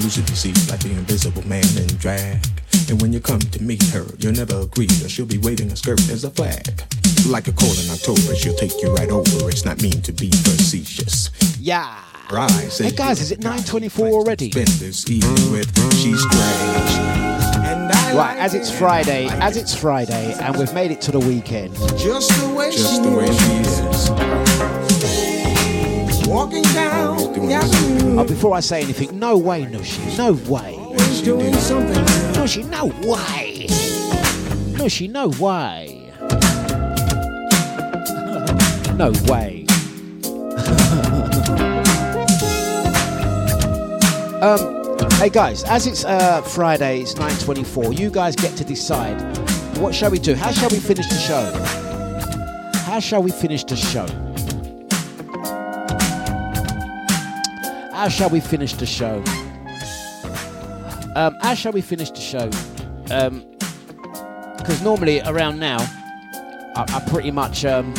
Three, 0.00 0.10
she's 0.10 0.18
elusive, 0.18 0.38
see, 0.38 0.70
like 0.70 0.80
the 0.80 0.90
invisible 0.90 1.46
man 1.46 1.64
in 1.76 1.86
drag. 1.98 2.38
And 2.88 3.00
when 3.00 3.12
you 3.12 3.20
come 3.20 3.40
to 3.40 3.62
meet 3.62 3.82
her, 3.90 4.04
you'll 4.18 4.32
never 4.32 4.60
agree 4.60 4.86
that 4.86 5.10
she'll 5.10 5.26
be 5.26 5.38
waving 5.38 5.70
a 5.70 5.76
skirt 5.76 6.00
as 6.10 6.24
a 6.24 6.30
flag. 6.30 6.82
Like 7.26 7.48
a 7.48 7.52
cold 7.52 7.78
in 7.78 7.90
October, 7.90 8.34
she'll 8.34 8.54
take 8.54 8.72
you 8.82 8.92
right 8.94 9.10
over. 9.10 9.48
It's 9.48 9.64
not 9.64 9.80
mean 9.82 10.02
to 10.02 10.12
be 10.12 10.30
facetious. 10.30 11.30
Yeah. 11.60 11.94
Her 12.28 12.38
eyes 12.40 12.76
say 12.76 12.84
Hey 12.86 12.92
guys, 12.92 13.20
is 13.20 13.30
it 13.30 13.40
9:24 13.40 14.12
already? 14.12 14.50
Spend 14.50 14.68
this 14.68 15.08
evening 15.10 15.52
with 15.52 15.68
she's 15.94 16.20
strange. 16.20 16.92
And 17.64 17.92
I 17.92 18.14
Right, 18.16 18.38
as 18.38 18.54
it's. 18.54 18.70
Friday, 18.70 19.28
as 19.28 19.56
it's 19.56 19.74
Friday, 19.74 20.34
and 20.40 20.56
we've 20.56 20.72
made 20.74 20.90
it 20.90 21.00
to 21.02 21.12
the 21.12 21.20
weekend. 21.20 21.74
just 21.98 22.30
the 22.40 22.48
way 22.54 22.70
Just 22.70 23.02
the 23.02 23.10
way 23.10 23.26
she 23.26 23.52
is. 23.60 24.51
Walking 26.32 26.62
down 26.62 27.16
the 27.34 27.52
avenue, 27.52 28.18
Uh, 28.18 28.24
before 28.24 28.54
I 28.56 28.60
say 28.60 28.80
anything, 28.80 29.18
no 29.18 29.36
way, 29.36 29.66
Nushi, 29.66 30.16
no 30.16 30.32
way. 30.50 30.76
always 30.78 31.20
doing 31.20 31.52
something. 31.56 32.02
Nushi, 32.34 32.64
no 32.70 32.86
way. 33.06 33.66
Nushi, 34.78 35.10
no 35.10 35.28
way. 35.38 36.10
no 38.96 39.12
way. 39.30 39.62
um, 44.40 44.58
hey 45.20 45.28
guys, 45.28 45.64
as 45.64 45.86
it's 45.86 46.06
uh, 46.06 46.40
Friday, 46.40 47.00
it's 47.02 47.12
9.24, 47.12 47.98
you 47.98 48.08
guys 48.10 48.34
get 48.36 48.56
to 48.56 48.64
decide 48.64 49.20
what 49.76 49.94
shall 49.94 50.10
we 50.10 50.18
do? 50.18 50.34
How 50.34 50.50
shall 50.50 50.70
we 50.70 50.78
finish 50.78 51.06
the 51.08 51.18
show? 51.18 51.52
How 52.84 53.00
shall 53.00 53.22
we 53.22 53.30
finish 53.30 53.64
the 53.64 53.76
show? 53.76 54.06
How 58.02 58.08
shall 58.08 58.30
we 58.30 58.40
finish 58.40 58.72
the 58.72 58.84
show? 58.84 59.22
Um, 61.14 61.36
how 61.40 61.54
shall 61.54 61.70
we 61.70 61.82
finish 61.82 62.10
the 62.10 62.18
show? 62.18 62.50
Because 64.58 64.82
normally 64.82 65.20
around 65.20 65.60
now, 65.60 65.76
I, 66.74 66.84
I 66.96 67.00
pretty 67.08 67.30
much. 67.30 67.64
Um, 67.64 67.94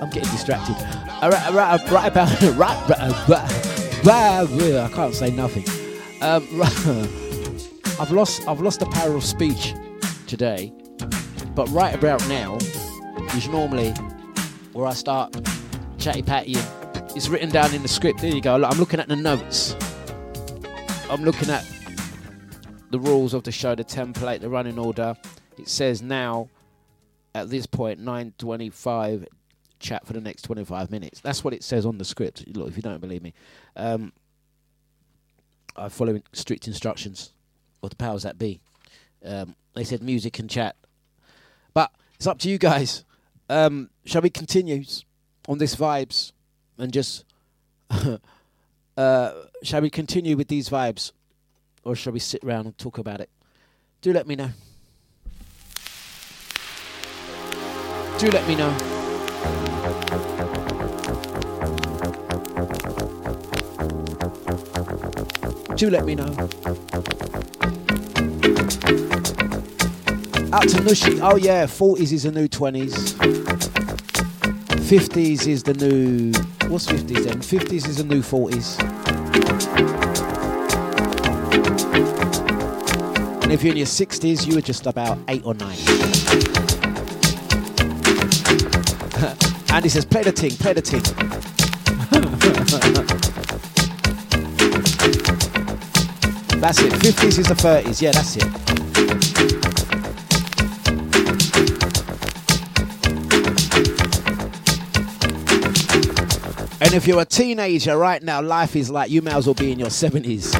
I'm 0.00 0.08
getting 0.10 0.30
distracted. 0.30 0.76
Right, 1.20 1.52
right, 1.52 1.90
right 1.90 2.06
about 2.06 2.40
right, 2.56 2.88
right, 2.88 3.28
right, 3.28 4.04
right, 4.04 4.76
I 4.76 4.88
can't 4.94 5.16
say 5.16 5.32
nothing. 5.32 5.64
Um, 6.22 6.46
I've 8.00 8.12
lost 8.12 8.46
I've 8.46 8.60
lost 8.60 8.78
the 8.78 8.86
power 8.86 9.16
of 9.16 9.24
speech 9.24 9.74
today, 10.28 10.72
but 11.56 11.68
right 11.70 11.92
about 11.92 12.24
now 12.28 12.56
is 13.34 13.48
normally 13.48 13.92
where 14.76 14.86
I 14.86 14.92
start 14.92 15.34
chatty 15.98 16.22
pattying. 16.22 17.16
It's 17.16 17.28
written 17.28 17.48
down 17.48 17.74
in 17.74 17.80
the 17.80 17.88
script. 17.88 18.20
There 18.20 18.30
you 18.30 18.42
go. 18.42 18.62
I'm 18.62 18.78
looking 18.78 19.00
at 19.00 19.08
the 19.08 19.16
notes. 19.16 19.74
I'm 21.08 21.24
looking 21.24 21.48
at 21.48 21.66
the 22.90 23.00
rules 23.00 23.32
of 23.32 23.42
the 23.44 23.52
show, 23.52 23.74
the 23.74 23.84
template, 23.84 24.40
the 24.40 24.50
running 24.50 24.78
order. 24.78 25.16
It 25.58 25.68
says 25.68 26.02
now, 26.02 26.50
at 27.34 27.48
this 27.48 27.64
point, 27.64 28.00
9:25, 28.00 29.26
chat 29.80 30.06
for 30.06 30.12
the 30.12 30.20
next 30.20 30.42
25 30.42 30.90
minutes. 30.90 31.20
That's 31.20 31.42
what 31.42 31.54
it 31.54 31.64
says 31.64 31.86
on 31.86 31.96
the 31.96 32.04
script. 32.04 32.44
Look, 32.54 32.68
if 32.68 32.76
you 32.76 32.82
don't 32.82 33.00
believe 33.00 33.22
me, 33.22 33.32
um, 33.76 34.12
I 35.74 35.88
follow 35.88 36.20
strict 36.34 36.68
instructions 36.68 37.32
of 37.82 37.88
the 37.88 37.96
powers 37.96 38.24
that 38.24 38.38
be. 38.38 38.60
Um, 39.24 39.56
they 39.74 39.84
said 39.84 40.02
music 40.02 40.38
and 40.38 40.50
chat, 40.50 40.76
but 41.72 41.92
it's 42.16 42.26
up 42.26 42.38
to 42.40 42.50
you 42.50 42.58
guys. 42.58 43.05
Um, 43.48 43.90
shall 44.04 44.22
we 44.22 44.30
continue 44.30 44.82
on 45.48 45.58
this 45.58 45.76
vibes 45.76 46.32
and 46.78 46.92
just 46.92 47.24
uh, 48.96 49.32
shall 49.62 49.80
we 49.80 49.90
continue 49.90 50.36
with 50.36 50.48
these 50.48 50.68
vibes, 50.68 51.12
or 51.84 51.94
shall 51.94 52.12
we 52.12 52.18
sit 52.18 52.42
round 52.42 52.66
and 52.66 52.76
talk 52.78 52.98
about 52.98 53.20
it? 53.20 53.30
Do 54.00 54.12
let 54.12 54.26
me 54.26 54.36
know. 54.36 54.50
Do 58.18 58.30
let 58.30 58.48
me 58.48 58.54
know. 58.56 58.76
Do 65.76 65.90
let 65.90 66.06
me 66.06 66.14
know. 66.14 66.48
Out 70.52 70.68
to 70.68 70.76
Nushi. 70.76 71.18
Oh 71.20 71.34
yeah, 71.36 71.66
40s 71.66 72.12
is 72.12 72.22
the 72.22 72.30
new 72.30 72.46
20s. 72.46 72.92
50s 74.88 75.48
is 75.48 75.64
the 75.64 75.74
new. 75.74 76.30
What's 76.70 76.86
50s 76.86 77.24
then? 77.24 77.40
50s 77.40 77.88
is 77.88 77.96
the 77.96 78.04
new 78.04 78.22
40s. 78.22 78.80
And 83.42 83.52
if 83.52 83.64
you're 83.64 83.72
in 83.72 83.78
your 83.78 83.86
60s, 83.86 84.46
you 84.46 84.54
were 84.54 84.60
just 84.60 84.86
about 84.86 85.18
8 85.26 85.44
or 85.44 85.54
9. 85.54 85.68
Andy 89.72 89.88
says, 89.88 90.04
play 90.04 90.22
the 90.22 90.30
ting, 90.30 90.52
play 90.52 90.72
the 90.72 90.80
ting. 90.80 91.00
that's 96.60 96.78
it. 96.78 96.92
50s 96.92 97.38
is 97.38 97.48
the 97.48 97.54
30s. 97.54 98.00
Yeah, 98.00 98.12
that's 98.12 98.36
it. 98.36 99.65
And 106.78 106.92
if 106.92 107.06
you're 107.06 107.22
a 107.22 107.24
teenager 107.24 107.96
right 107.96 108.22
now, 108.22 108.42
life 108.42 108.76
is 108.76 108.90
like 108.90 109.10
you 109.10 109.22
may 109.22 109.32
as 109.32 109.46
well 109.46 109.54
be 109.54 109.72
in 109.72 109.78
your 109.78 109.88
70s. 109.88 110.52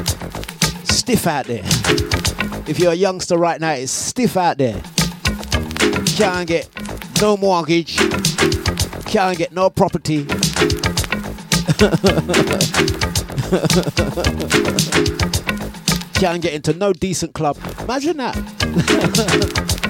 Stiff 0.87 1.27
out 1.27 1.45
there. 1.45 1.61
If 2.67 2.79
you're 2.79 2.91
a 2.91 2.95
youngster 2.95 3.37
right 3.37 3.61
now, 3.61 3.73
it's 3.73 3.91
stiff 3.91 4.35
out 4.35 4.57
there. 4.57 4.81
Can't 6.05 6.47
get 6.47 6.67
no 7.21 7.37
mortgage. 7.37 7.97
Can't 9.05 9.37
get 9.37 9.51
no 9.51 9.69
property. 9.69 10.25
Can't 16.15 16.41
get 16.41 16.53
into 16.53 16.73
no 16.73 16.93
decent 16.93 17.35
club. 17.35 17.57
Imagine 17.81 18.17
that. 18.17 19.77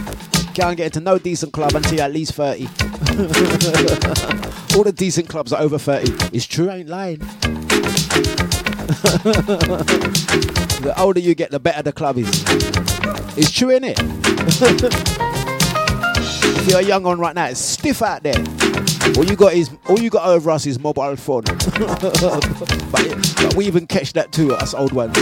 Can't 0.57 0.75
get 0.75 0.88
into 0.88 0.99
no 1.01 1.19
decent 1.19 1.53
club 1.53 1.75
until 1.75 1.93
you're 1.93 2.05
at 2.05 2.11
least 2.11 2.34
30. 2.34 2.63
All 4.75 4.84
the 4.84 4.91
decent 4.91 5.29
clubs 5.29 5.53
are 5.53 5.61
over 5.61 5.77
30. 5.77 6.35
It's 6.35 6.47
true, 6.47 6.67
I 6.67 6.77
ain't 6.77 6.89
lying. 6.89 7.19
the 10.79 10.95
older 10.97 11.19
you 11.19 11.35
get, 11.35 11.51
the 11.51 11.59
better 11.59 11.84
the 11.84 11.93
club 11.93 12.17
is. 12.17 12.27
It's 13.38 13.51
true, 13.51 13.67
innit? 13.67 13.99
if 16.61 16.67
you're 16.67 16.79
a 16.79 16.84
young 16.84 17.03
one 17.03 17.19
right 17.19 17.35
now, 17.35 17.45
it's 17.45 17.59
stiff 17.59 18.01
out 18.01 18.23
there. 18.23 18.43
All 19.15 19.25
you 19.25 19.35
got 19.35 19.53
is 19.53 19.69
all 19.88 19.99
you 19.99 20.09
got 20.09 20.27
over 20.27 20.49
us 20.49 20.65
is 20.65 20.79
mobile 20.79 21.15
phone. 21.17 21.43
but, 21.43 22.89
but 22.91 23.55
we 23.55 23.67
even 23.67 23.85
catch 23.85 24.13
that 24.13 24.31
too, 24.31 24.55
us 24.55 24.73
old 24.73 24.91
ones. 24.91 25.15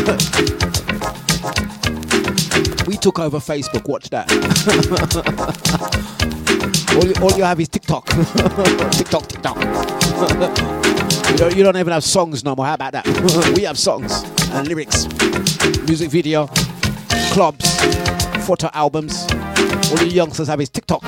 We 2.88 2.98
took 2.98 3.20
over 3.20 3.38
Facebook. 3.40 3.88
Watch 3.88 4.10
that. 4.10 4.32
all, 6.96 7.06
you, 7.06 7.14
all 7.22 7.32
you 7.38 7.44
have 7.44 7.60
is 7.60 7.70
TikTok. 7.70 8.06
TikTok, 8.92 9.28
TikTok. 9.28 9.58
you, 11.32 11.38
don't, 11.38 11.56
you 11.56 11.64
don't 11.64 11.78
even 11.78 11.94
have 11.94 12.04
songs 12.04 12.44
no 12.44 12.56
more. 12.56 12.66
How 12.66 12.74
about 12.76 12.94
that? 12.94 13.06
we 13.56 13.64
have 13.64 13.78
songs 13.78 14.24
and 14.52 14.68
lyrics, 14.68 15.08
music 15.88 16.10
video, 16.10 16.48
clubs, 17.32 17.66
photo 18.46 18.70
albums. 18.74 19.28
All 19.92 20.04
you 20.04 20.12
youngsters 20.12 20.48
have 20.48 20.62
is 20.62 20.70
TikTok. 20.70 21.02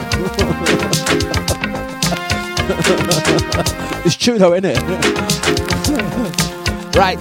it's 4.05 4.15
true 4.15 4.37
though, 4.37 4.53
isn't 4.53 4.65
it? 4.65 4.77
right. 6.95 7.17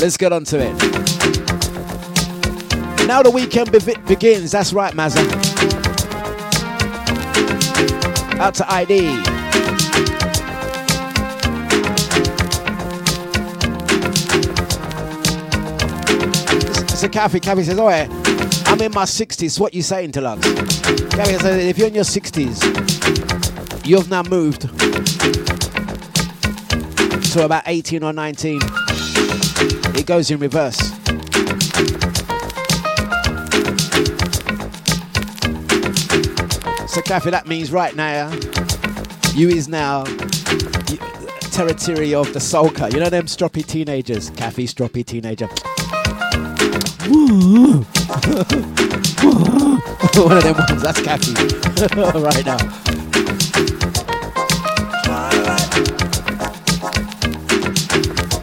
Let's 0.00 0.16
get 0.16 0.32
on 0.32 0.44
to 0.44 0.58
it. 0.58 0.72
Now 3.06 3.22
the 3.22 3.30
weekend 3.30 3.70
be- 3.70 3.94
begins. 4.06 4.50
That's 4.52 4.72
right, 4.72 4.94
Mazza. 4.94 5.20
Out 8.38 8.54
to 8.54 8.72
ID. 8.72 9.08
It's 16.92 17.02
a 17.02 17.08
Kathy. 17.10 17.40
Kathy 17.40 17.64
says, 17.64 17.78
Oh, 17.78 17.88
I'm 17.88 18.80
in 18.80 18.92
my 18.92 19.04
60s. 19.04 19.60
What 19.60 19.74
you 19.74 19.82
saying 19.82 20.12
to 20.12 20.26
us? 20.26 20.40
Kathy 21.10 21.38
says, 21.38 21.64
If 21.66 21.76
you're 21.76 21.88
in 21.88 21.94
your 21.94 22.04
60s, 22.04 23.86
you've 23.86 24.08
now 24.08 24.22
moved 24.22 24.62
to 27.32 27.44
about 27.44 27.64
18 27.66 28.02
or 28.02 28.14
19. 28.14 28.60
It 30.00 30.06
goes 30.06 30.30
in 30.30 30.38
reverse. 30.40 30.78
So, 36.88 37.02
Kathy, 37.02 37.28
that 37.28 37.44
means 37.46 37.70
right 37.70 37.94
now, 37.94 38.32
you 39.34 39.50
is 39.50 39.68
now 39.68 40.04
territory 41.52 42.14
of 42.14 42.32
the 42.32 42.38
soca. 42.38 42.90
You 42.90 43.00
know 43.00 43.10
them 43.10 43.26
stroppy 43.26 43.62
teenagers? 43.66 44.30
Kathy, 44.30 44.66
stroppy 44.66 45.04
teenager. 45.04 45.46
One 50.18 50.36
of 50.38 50.42
them 50.42 50.56
ones. 50.56 50.82
That's 50.82 51.02
Kathy 51.02 51.34
right 52.20 52.46
now. 52.46 52.89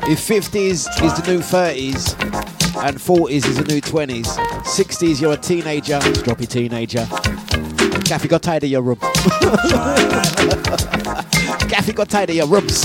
If 0.09 0.25
50s 0.25 0.87
is 1.03 1.13
the 1.19 1.23
new 1.27 1.39
30s 1.39 2.13
and 2.81 2.97
40s 2.97 3.45
is 3.45 3.57
the 3.57 3.65
new 3.65 3.81
20s, 3.81 4.25
60s 4.63 5.19
you're 5.19 5.33
a 5.33 5.37
teenager, 5.37 5.99
stroppy 5.99 6.47
teenager. 6.47 7.05
Kathy 8.05 8.29
got 8.29 8.41
tired 8.41 8.63
of 8.63 8.69
your 8.69 8.81
room. 8.81 8.95
Kathy 11.69 11.91
got 11.93 12.07
tired 12.07 12.29
of 12.29 12.37
your 12.37 12.47
rooms. 12.47 12.83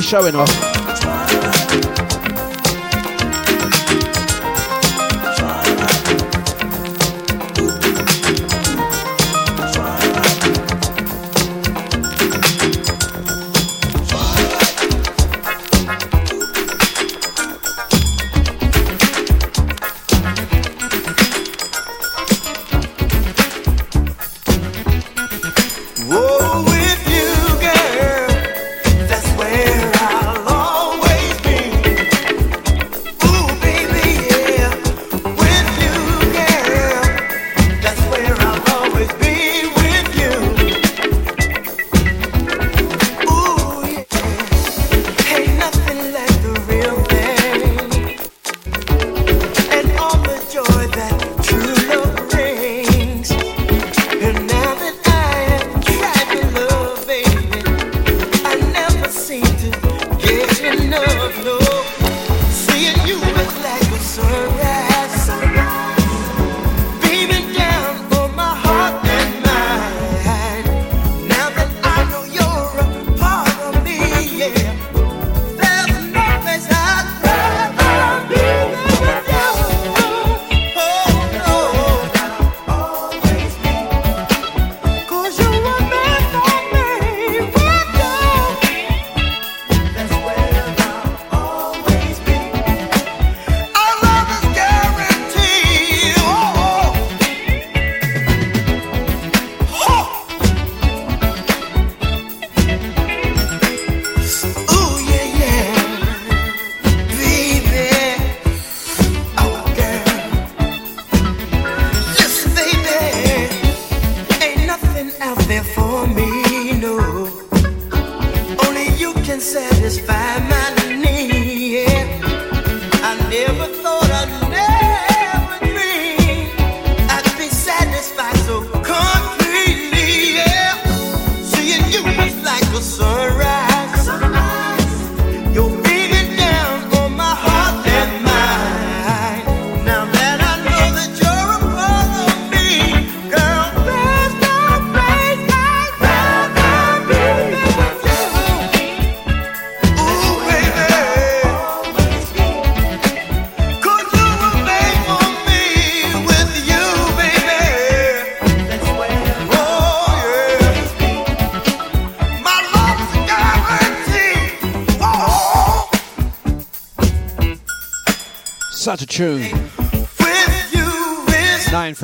Showing 0.03 0.35
off. 0.35 0.76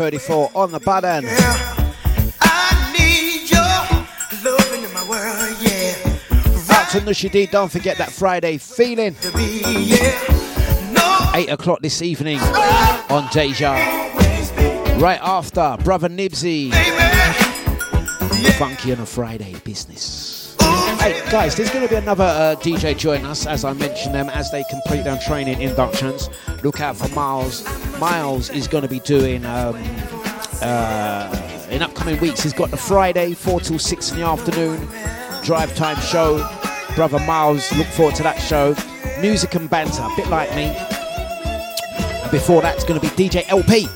34 0.03 0.51
on 0.57 0.73
the 0.73 0.81
button. 0.81 1.23
Yeah. 1.23 1.69
to 6.91 7.01
Nusha 7.03 7.31
D. 7.31 7.47
Don't 7.47 7.71
forget 7.71 7.97
that 7.99 8.11
Friday 8.11 8.59
feeling. 8.59 9.15
Eight 11.35 11.49
o'clock 11.51 11.81
this 11.83 12.03
evening 12.03 12.41
on 12.41 13.29
Deja. 13.31 13.75
Right 14.99 15.21
after 15.23 15.77
Brother 15.85 16.09
Nibsy. 16.09 16.73
Funky 18.59 18.93
on 18.93 18.99
a 18.99 19.07
Friday 19.07 19.55
business. 19.65 20.57
Hey 21.01 21.23
guys, 21.31 21.55
there's 21.55 21.71
going 21.71 21.85
to 21.85 21.89
be 21.89 21.95
another 21.95 22.25
uh, 22.25 22.57
DJ 22.59 22.99
join 22.99 23.25
us 23.25 23.47
as 23.47 23.65
I 23.65 23.73
mentioned 23.73 24.17
them 24.17 24.29
as 24.31 24.51
they 24.51 24.65
complete 24.69 25.05
their 25.05 25.19
training 25.19 25.63
inductions. 25.63 26.29
Look 26.65 26.81
out 26.81 26.97
for 26.97 27.09
Miles 27.15 27.63
Miles 28.03 28.51
is 28.51 28.67
going 28.67 28.83
to 28.83 28.89
be 28.89 28.99
doing 28.99 29.45
um, 29.45 29.77
uh, 30.61 31.69
in 31.71 31.83
upcoming 31.83 32.19
weeks. 32.19 32.43
He's 32.43 32.53
got 32.53 32.73
the 32.73 32.77
Friday 32.77 33.33
four 33.33 33.61
till 33.61 33.79
six 33.79 34.11
in 34.11 34.19
the 34.19 34.27
afternoon 34.27 34.89
drive 35.45 35.73
time 35.77 35.97
show. 36.01 36.45
Brother 36.97 37.21
Miles, 37.21 37.73
look 37.77 37.87
forward 37.87 38.17
to 38.17 38.25
that 38.25 38.41
show. 38.41 38.75
Music 39.21 39.55
and 39.55 39.71
banter, 39.71 40.03
a 40.03 40.17
bit 40.17 40.27
like 40.27 40.51
me. 40.57 40.65
And 40.65 42.31
before 42.33 42.61
that's 42.61 42.83
going 42.83 43.01
to 43.01 43.09
be 43.09 43.15
DJ 43.15 43.49
LP 43.49 43.87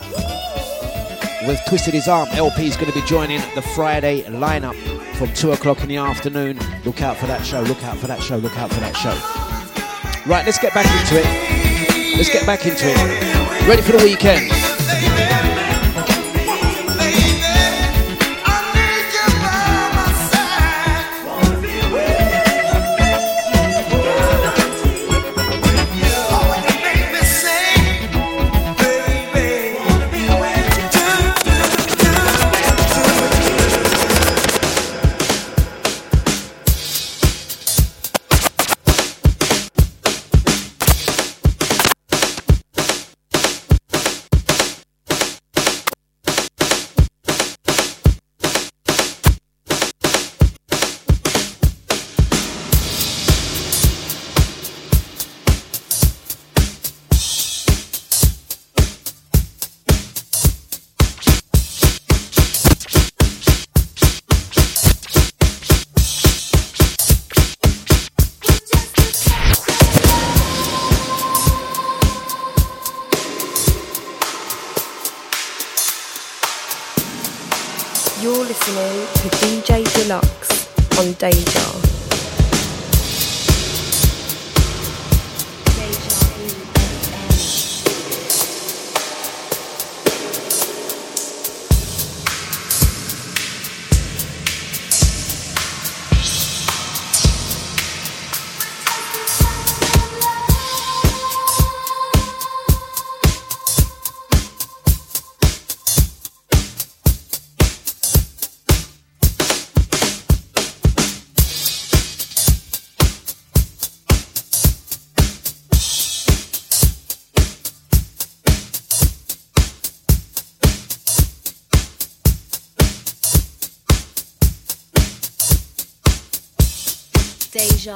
with 1.44 1.60
Twisted 1.66 1.94
His 1.94 2.06
Arm. 2.06 2.28
LP 2.34 2.68
is 2.68 2.76
going 2.76 2.92
to 2.92 2.94
be 2.96 3.04
joining 3.08 3.40
the 3.56 3.62
Friday 3.74 4.22
lineup 4.22 4.76
from 5.16 5.34
2 5.34 5.50
o'clock 5.50 5.80
in 5.82 5.88
the 5.88 5.96
afternoon. 5.96 6.60
Look 6.84 7.02
out 7.02 7.16
for 7.16 7.26
that 7.26 7.44
show, 7.44 7.62
look 7.62 7.82
out 7.82 7.96
for 7.96 8.06
that 8.06 8.22
show, 8.22 8.36
look 8.36 8.56
out 8.56 8.70
for 8.70 8.78
that 8.78 8.94
show. 8.94 10.30
Right, 10.30 10.46
let's 10.46 10.60
get 10.60 10.72
back 10.74 10.86
into 10.86 11.20
it. 11.20 12.16
Let's 12.16 12.30
get 12.30 12.46
back 12.46 12.64
into 12.66 12.86
it. 12.86 13.35
Ready 13.66 13.82
for 13.82 13.96
the 13.96 14.04
weekend. 14.04 15.55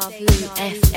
Deja 0.00 0.08
Vu. 0.08 0.89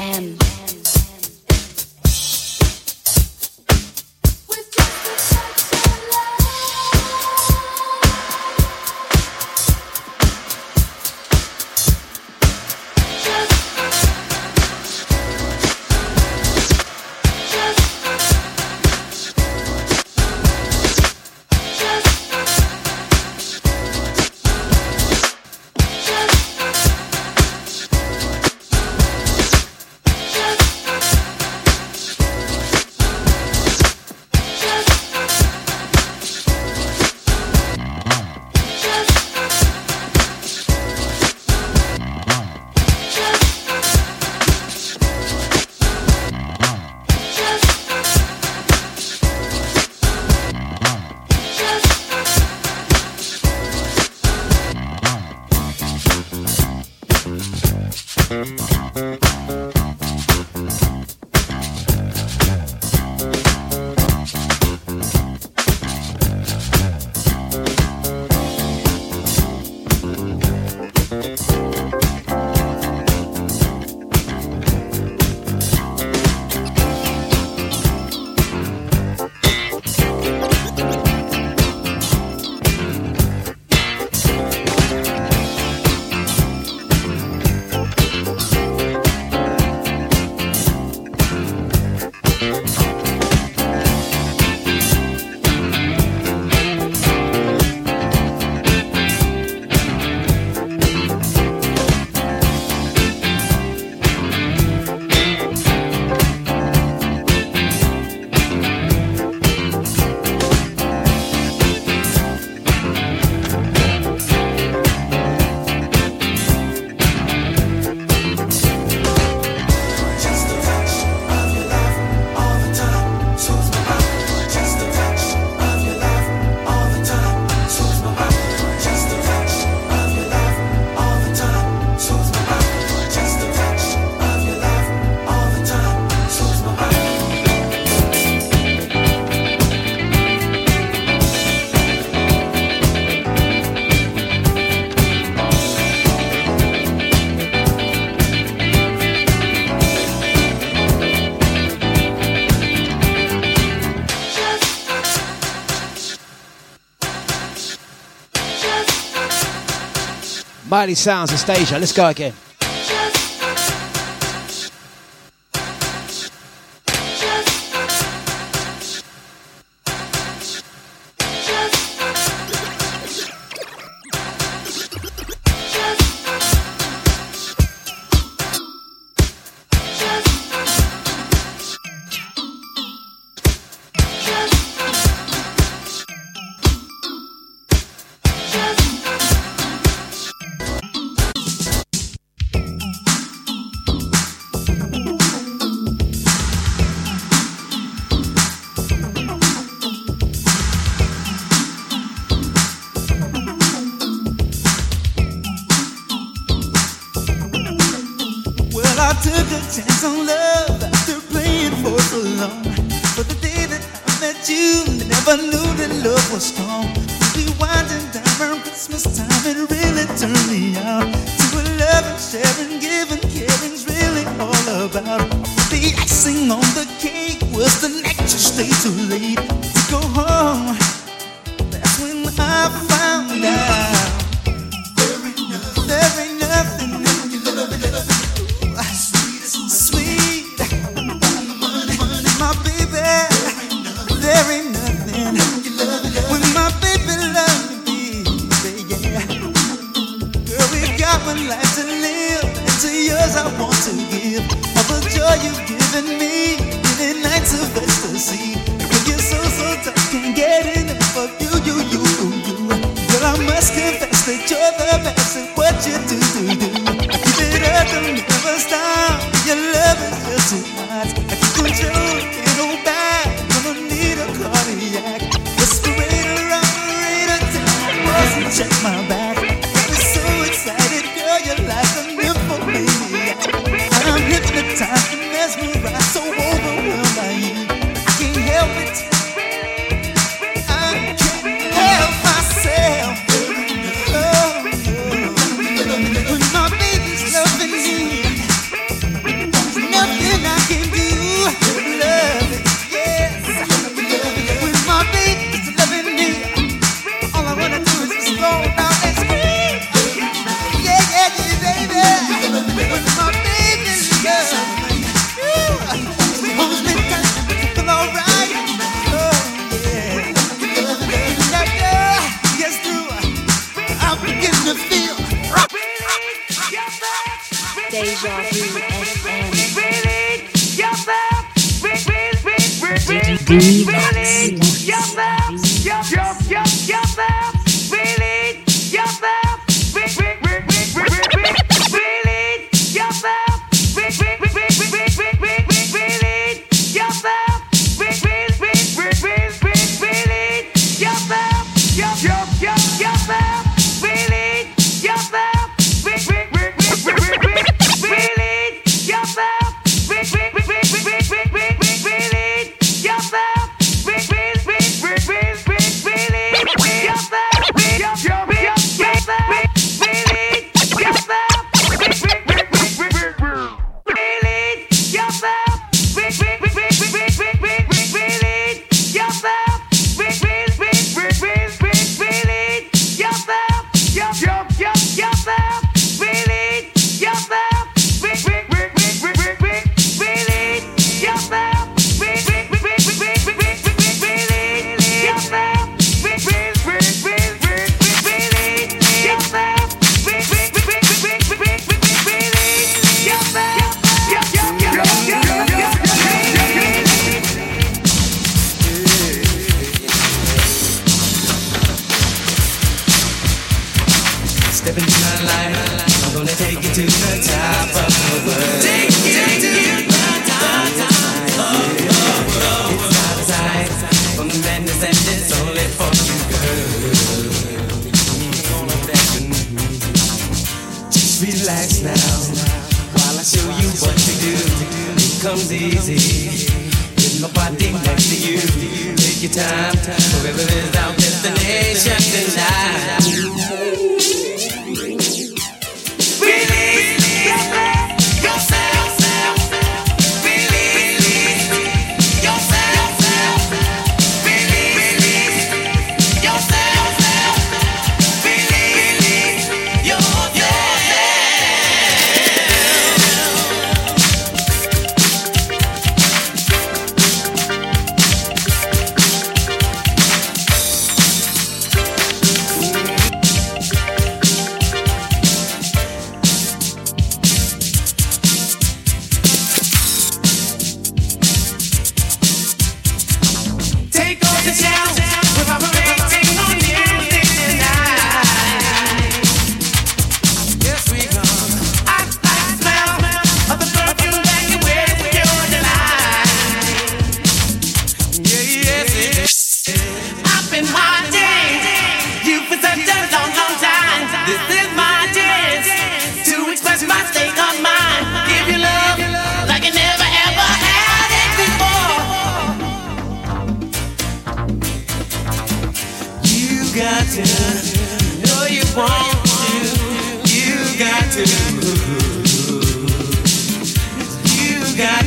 Miley 160.73 160.95
Sounds, 160.95 161.31
Astasia. 161.31 161.77
Let's 161.77 161.91
go 161.91 162.07
again. 162.07 162.33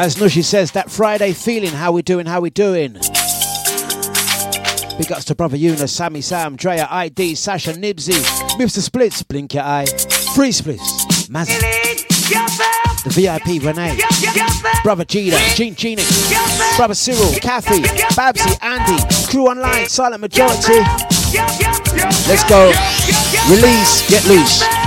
As 0.00 0.16
Nushi 0.16 0.42
says, 0.42 0.72
that 0.72 0.90
Friday 0.90 1.34
feeling, 1.34 1.72
how 1.72 1.92
we 1.92 2.00
doing, 2.00 2.24
how 2.24 2.40
we 2.40 2.48
doing. 2.48 2.94
Big 2.94 3.02
ups 5.12 5.26
to 5.26 5.34
Brother 5.34 5.58
Yuna, 5.58 5.86
Sammy 5.90 6.22
Sam, 6.22 6.56
Drea 6.56 6.88
ID, 6.90 7.34
Sasha 7.34 7.74
Nibsy, 7.74 8.14
Mr. 8.56 8.78
Splits, 8.78 9.22
Blink 9.22 9.52
Your 9.52 9.64
Eye, 9.64 9.84
Free 10.34 10.52
Splits, 10.52 11.28
Mazza, 11.28 11.60
the 13.04 13.10
VIP 13.10 13.62
Renee, 13.62 14.00
Brother 14.82 15.04
Gina, 15.04 15.36
Jean, 15.54 15.74
Genix, 15.74 16.08
Brother 16.78 16.94
Cyril, 16.94 17.34
Kathy, 17.34 17.82
Babsy, 18.16 18.56
Andy, 18.62 19.04
Crew 19.30 19.48
Online, 19.48 19.86
Silent 19.86 20.22
Majority. 20.22 20.80
Let's 22.26 22.44
go. 22.48 22.72
Release, 23.50 24.08
get 24.08 24.24
loose. 24.24 24.79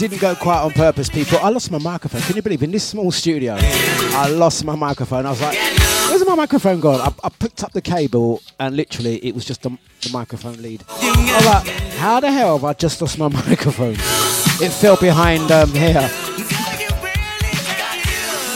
Didn't 0.00 0.18
go 0.18 0.34
quiet 0.34 0.64
on 0.64 0.70
purpose, 0.70 1.10
people. 1.10 1.38
I 1.42 1.50
lost 1.50 1.70
my 1.70 1.76
microphone. 1.76 2.22
Can 2.22 2.34
you 2.34 2.40
believe 2.40 2.62
in 2.62 2.70
this 2.70 2.84
small 2.84 3.12
studio, 3.12 3.58
I 3.60 4.30
lost 4.30 4.64
my 4.64 4.74
microphone. 4.74 5.26
I 5.26 5.30
was 5.30 5.42
like, 5.42 5.58
where's 6.08 6.24
my 6.26 6.34
microphone 6.36 6.80
gone? 6.80 7.02
I, 7.02 7.12
I 7.22 7.28
picked 7.28 7.62
up 7.62 7.72
the 7.72 7.82
cable 7.82 8.40
and 8.58 8.74
literally 8.74 9.22
it 9.22 9.34
was 9.34 9.44
just 9.44 9.60
the, 9.60 9.68
the 10.00 10.08
microphone 10.10 10.62
lead. 10.62 10.84
I 10.88 11.36
was 11.36 11.44
like, 11.44 11.68
how 11.98 12.18
the 12.18 12.32
hell 12.32 12.56
have 12.56 12.64
I 12.64 12.72
just 12.72 13.02
lost 13.02 13.18
my 13.18 13.28
microphone? 13.46 13.92
It 13.92 14.72
fell 14.72 14.96
behind 14.96 15.52
um, 15.52 15.68
here. 15.68 15.92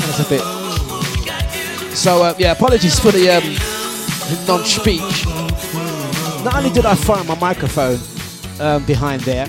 That's 0.00 0.20
a 0.20 0.28
bit. 0.30 0.40
So 1.94 2.22
uh, 2.22 2.34
yeah, 2.38 2.52
apologies 2.52 2.98
for 2.98 3.12
the 3.12 3.28
um, 3.28 3.44
non-speech. 4.48 5.26
Not 6.42 6.56
only 6.56 6.70
did 6.70 6.86
I 6.86 6.94
find 6.94 7.28
my 7.28 7.38
microphone 7.38 7.98
um, 8.60 8.82
behind 8.86 9.20
there, 9.22 9.46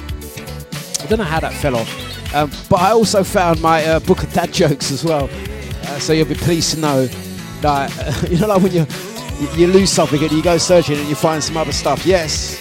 I 1.06 1.08
don't 1.08 1.20
know 1.20 1.26
how 1.26 1.40
that 1.40 1.54
fell 1.54 1.76
off, 1.76 2.34
um, 2.34 2.50
but 2.68 2.80
I 2.82 2.90
also 2.90 3.24
found 3.24 3.62
my 3.62 3.86
uh, 3.86 4.00
book 4.00 4.24
of 4.24 4.34
dad 4.34 4.52
jokes 4.52 4.92
as 4.92 5.06
well. 5.06 5.30
Uh, 5.84 6.00
so 6.00 6.14
you'll 6.14 6.28
be 6.28 6.34
pleased 6.34 6.74
to 6.74 6.80
know 6.80 7.06
that 7.62 8.28
you 8.32 8.40
know, 8.40 8.48
like 8.48 8.64
when 8.64 8.72
you 8.72 8.88
you 9.56 9.68
lose 9.68 9.92
something 9.92 10.20
and 10.20 10.32
you 10.32 10.42
go 10.42 10.58
searching 10.58 10.98
and 10.98 11.08
you 11.08 11.14
find 11.14 11.44
some 11.44 11.58
other 11.58 11.72
stuff. 11.72 12.08
Yes, 12.08 12.60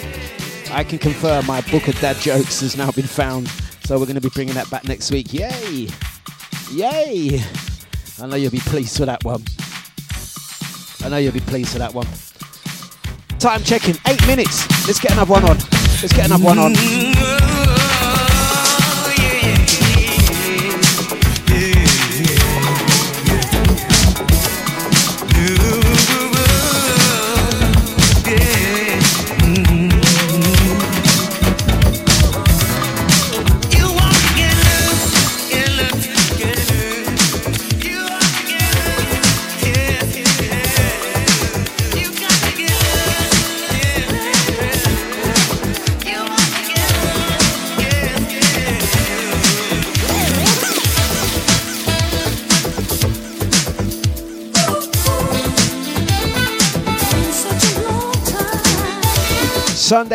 I 0.69 0.83
can 0.83 0.99
confirm 0.99 1.47
my 1.47 1.61
book 1.61 1.87
of 1.87 1.99
dad 1.99 2.17
jokes 2.17 2.59
has 2.61 2.77
now 2.77 2.91
been 2.91 3.07
found. 3.07 3.47
So 3.85 3.97
we're 3.97 4.05
going 4.05 4.13
to 4.13 4.21
be 4.21 4.29
bringing 4.29 4.53
that 4.53 4.69
back 4.69 4.83
next 4.83 5.09
week. 5.09 5.33
Yay! 5.33 5.89
Yay! 6.71 7.41
I 8.21 8.27
know 8.27 8.35
you'll 8.35 8.51
be 8.51 8.59
pleased 8.59 8.99
with 8.99 9.07
that 9.07 9.23
one. 9.23 9.43
I 11.03 11.09
know 11.09 11.17
you'll 11.17 11.33
be 11.33 11.39
pleased 11.39 11.73
with 11.73 11.81
that 11.81 11.95
one. 11.95 12.07
Time 13.39 13.63
checking, 13.63 13.95
eight 14.07 14.25
minutes. 14.27 14.69
Let's 14.85 14.99
get 14.99 15.13
another 15.13 15.31
one 15.31 15.43
on. 15.45 15.57
Let's 15.57 16.13
get 16.13 16.27
another 16.27 16.43
one 16.45 16.59
on. 16.59 17.64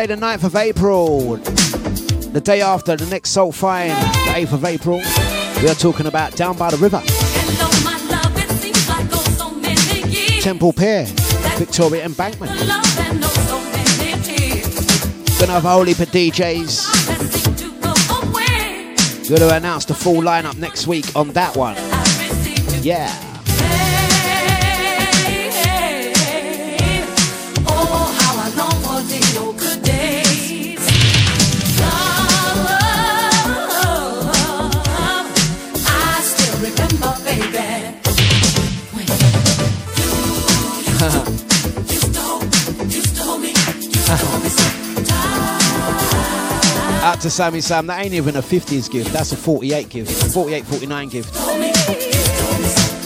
The 0.01 0.17
9th 0.17 0.43
of 0.43 0.55
April, 0.55 1.37
the 1.37 2.41
day 2.43 2.61
after 2.61 2.97
the 2.97 3.05
next 3.05 3.29
Soul 3.29 3.51
Fine, 3.51 3.89
the 3.89 4.33
8th 4.33 4.53
of 4.53 4.65
April, 4.65 4.97
we 5.61 5.69
are 5.69 5.75
talking 5.75 6.07
about 6.07 6.35
Down 6.35 6.57
by 6.57 6.71
the 6.71 6.77
River, 6.77 7.01
Temple 10.41 10.73
Pier, 10.73 11.05
Victoria 11.57 12.03
Embankment. 12.03 12.51
Gonna 15.39 15.53
have 15.53 15.65
a 15.65 15.69
whole 15.69 15.83
heap 15.83 15.99
of 15.99 16.09
DJs. 16.09 16.89
Gonna 19.29 19.53
announce 19.53 19.85
the 19.85 19.93
full 19.93 20.21
lineup 20.21 20.57
next 20.57 20.87
week 20.87 21.15
on 21.15 21.29
that 21.33 21.55
one. 21.55 21.77
Yeah. 22.83 23.30
To 47.21 47.29
Sammy 47.29 47.61
Sam, 47.61 47.85
that 47.85 48.03
ain't 48.03 48.15
even 48.15 48.35
a 48.35 48.41
50s 48.41 48.89
gift, 48.89 49.13
that's 49.13 49.31
a 49.31 49.37
48 49.37 49.89
gift, 49.89 50.33
48, 50.33 50.65
49 50.65 51.09
gift. 51.09 51.35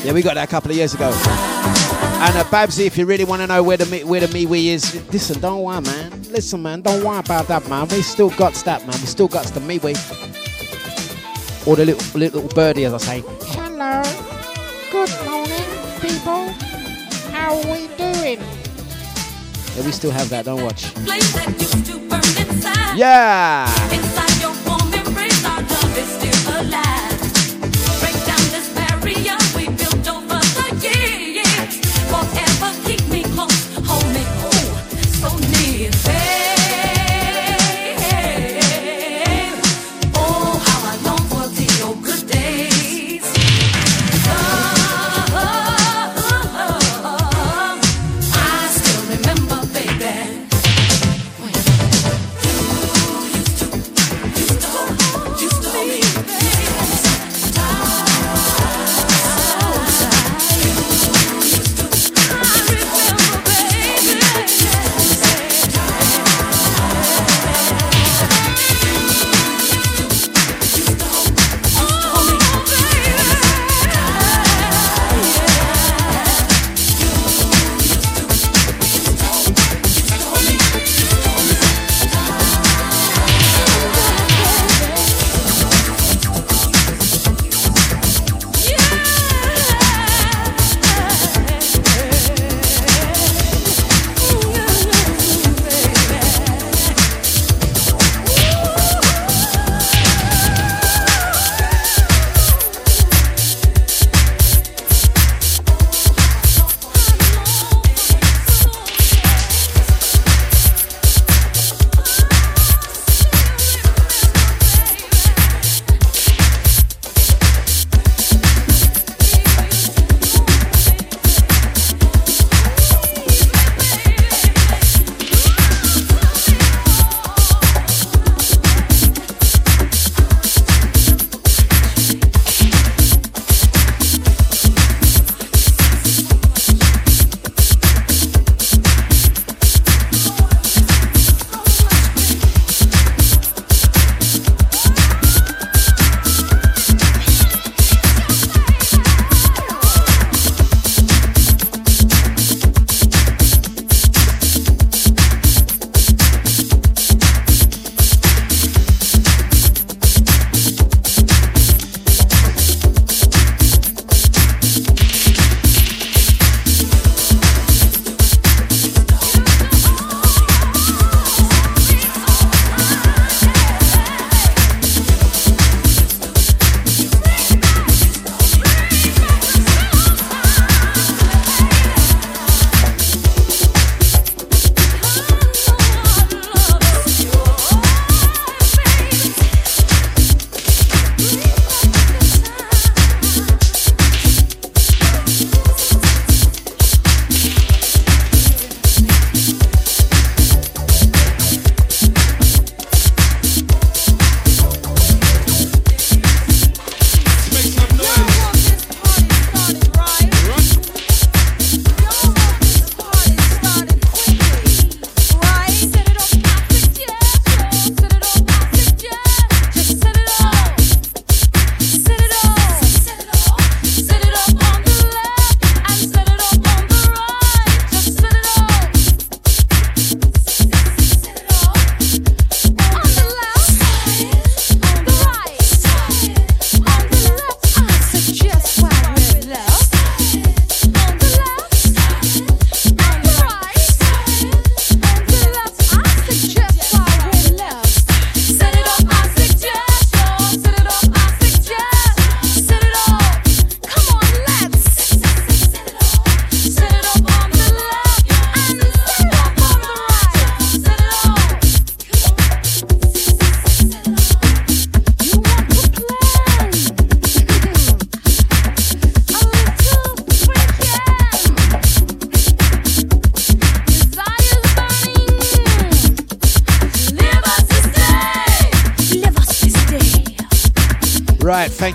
Yeah, 0.06 0.14
we 0.14 0.22
got 0.22 0.36
that 0.36 0.46
a 0.46 0.48
couple 0.48 0.72
of 0.72 0.78
years 0.78 0.94
ago. 0.94 1.08
And 1.08 2.38
uh, 2.38 2.46
Babsy, 2.46 2.86
if 2.86 2.98
you 2.98 3.06
really 3.06 3.26
want 3.26 3.42
to 3.42 3.48
know 3.48 3.62
where 3.62 3.76
the 3.76 4.04
where 4.06 4.22
the 4.22 4.28
MeWe 4.28 4.68
is, 4.68 4.96
listen, 5.12 5.42
don't 5.42 5.64
worry, 5.64 5.82
man. 5.82 6.24
Listen, 6.30 6.62
man, 6.62 6.82
don't 6.82 7.04
worry 7.04 7.20
about 7.20 7.50
that, 7.50 7.68
man. 7.68 7.90
We 7.90 8.02
still 8.04 8.30
got 8.30 8.54
that, 8.54 8.88
man. 8.88 8.98
We 9.02 9.08
still 9.08 9.28
got 9.28 9.48
the 9.48 9.60
MeWe. 9.60 9.98
Or 11.68 11.76
the 11.76 11.84
little 11.86 12.18
little 12.20 12.48
birdie, 12.56 12.86
as 12.86 12.94
I 12.94 12.98
say. 13.00 13.24
Hello. 13.48 14.02
Good 14.92 15.12
morning, 15.26 15.66
people. 16.00 16.54
How 17.34 17.58
are 17.58 17.66
we 17.70 17.88
doing? 17.98 18.65
Yeah, 19.76 19.85
we 19.85 19.91
still 19.91 20.11
have 20.11 20.30
that. 20.30 20.45
Don't 20.45 20.64
watch. 20.64 20.93
place 21.06 21.34
that 21.34 21.49
used 21.60 21.85
to 21.88 21.97
burn 22.07 22.47
inside. 22.47 22.97
Yeah. 22.97 24.24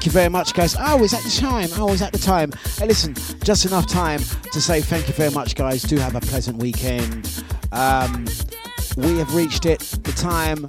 Thank 0.00 0.06
you 0.06 0.12
very 0.12 0.30
much, 0.30 0.54
guys. 0.54 0.74
Oh, 0.80 1.04
is 1.04 1.10
that 1.10 1.22
the 1.22 1.28
time? 1.28 1.68
Oh, 1.74 1.92
is 1.92 2.00
that 2.00 2.10
the 2.10 2.18
time? 2.18 2.52
Hey, 2.78 2.86
listen, 2.86 3.14
just 3.44 3.66
enough 3.66 3.86
time 3.86 4.20
to 4.50 4.58
say 4.58 4.80
thank 4.80 5.06
you 5.08 5.12
very 5.12 5.30
much, 5.30 5.54
guys. 5.54 5.82
Do 5.82 5.98
have 5.98 6.14
a 6.14 6.22
pleasant 6.22 6.56
weekend. 6.56 7.44
Um, 7.70 8.24
we 8.96 9.18
have 9.18 9.34
reached 9.34 9.66
it, 9.66 9.80
the 9.80 10.12
time. 10.12 10.64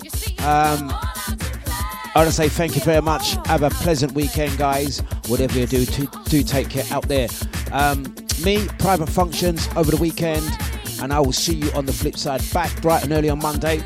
Um, 0.45 0.91
I 0.91 2.11
want 2.13 2.27
to 2.27 2.33
say 2.33 2.49
thank 2.49 2.75
you 2.75 2.81
very 2.81 3.01
much. 3.01 3.37
Have 3.47 3.63
a 3.63 3.69
pleasant 3.69 4.11
weekend, 4.11 4.57
guys. 4.57 4.99
Whatever 5.29 5.59
you 5.59 5.65
do, 5.65 5.85
do, 5.85 6.09
do 6.25 6.43
take 6.43 6.69
care 6.69 6.83
out 6.91 7.07
there. 7.07 7.29
Um, 7.71 8.13
me, 8.43 8.67
private 8.79 9.07
functions 9.07 9.69
over 9.77 9.91
the 9.91 10.01
weekend, 10.01 10.45
and 11.01 11.13
I 11.13 11.21
will 11.21 11.31
see 11.31 11.55
you 11.55 11.71
on 11.71 11.85
the 11.85 11.93
flip 11.93 12.17
side. 12.17 12.41
Back 12.53 12.81
bright 12.81 13.03
and 13.03 13.13
early 13.13 13.29
on 13.29 13.39
Monday. 13.39 13.81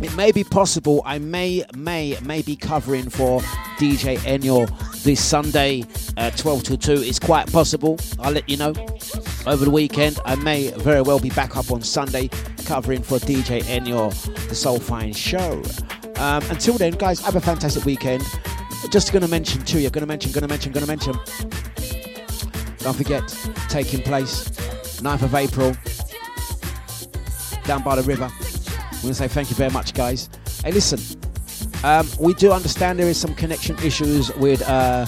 It 0.00 0.14
may 0.14 0.30
be 0.30 0.44
possible 0.44 1.02
I 1.04 1.18
may, 1.18 1.64
may, 1.76 2.16
may 2.22 2.42
be 2.42 2.54
covering 2.54 3.10
for 3.10 3.42
DJ 3.80 4.18
Enyo 4.18 4.68
this 5.02 5.24
Sunday, 5.24 5.84
uh, 6.18 6.30
12 6.32 6.62
till 6.62 6.76
2. 6.76 6.92
It's 6.96 7.18
quite 7.18 7.50
possible. 7.50 7.98
I'll 8.18 8.30
let 8.30 8.46
you 8.46 8.58
know. 8.58 8.74
Over 9.46 9.64
the 9.64 9.70
weekend, 9.70 10.18
I 10.26 10.34
may 10.34 10.70
very 10.72 11.00
well 11.00 11.18
be 11.18 11.30
back 11.30 11.56
up 11.56 11.70
on 11.70 11.80
Sunday 11.80 12.28
covering 12.66 13.02
for 13.02 13.18
DJ 13.18 13.62
Enyo, 13.62 14.12
the 14.50 14.54
Soul 14.54 14.78
Fine 14.78 15.14
Show. 15.14 15.62
Um, 16.16 16.44
until 16.50 16.74
then, 16.74 16.92
guys, 16.92 17.20
have 17.20 17.36
a 17.36 17.40
fantastic 17.40 17.86
weekend. 17.86 18.22
Just 18.90 19.12
going 19.12 19.22
to 19.22 19.28
mention 19.28 19.64
too, 19.64 19.78
you're 19.78 19.90
going 19.90 20.02
to 20.02 20.06
mention, 20.06 20.30
going 20.30 20.42
to 20.42 20.48
mention, 20.48 20.72
going 20.72 20.84
to 20.84 20.86
mention. 20.86 21.14
Don't 22.80 22.96
forget, 22.96 23.26
taking 23.70 24.02
place 24.02 24.50
9th 25.00 25.22
of 25.22 25.34
April, 25.34 25.74
down 27.64 27.82
by 27.82 27.96
the 27.96 28.02
river. 28.02 28.24
I'm 28.24 29.00
going 29.00 29.08
to 29.08 29.14
say 29.14 29.28
thank 29.28 29.48
you 29.48 29.56
very 29.56 29.70
much, 29.70 29.94
guys. 29.94 30.28
Hey, 30.62 30.72
listen, 30.72 30.98
um, 31.84 32.08
we 32.18 32.34
do 32.34 32.52
understand 32.52 32.98
there 32.98 33.08
is 33.08 33.20
some 33.20 33.34
connection 33.34 33.76
issues 33.78 34.34
with. 34.36 34.62
Uh, 34.68 35.06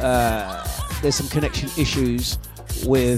uh, 0.00 0.66
there's 1.02 1.14
some 1.14 1.28
connection 1.28 1.68
issues 1.78 2.38
with 2.84 3.14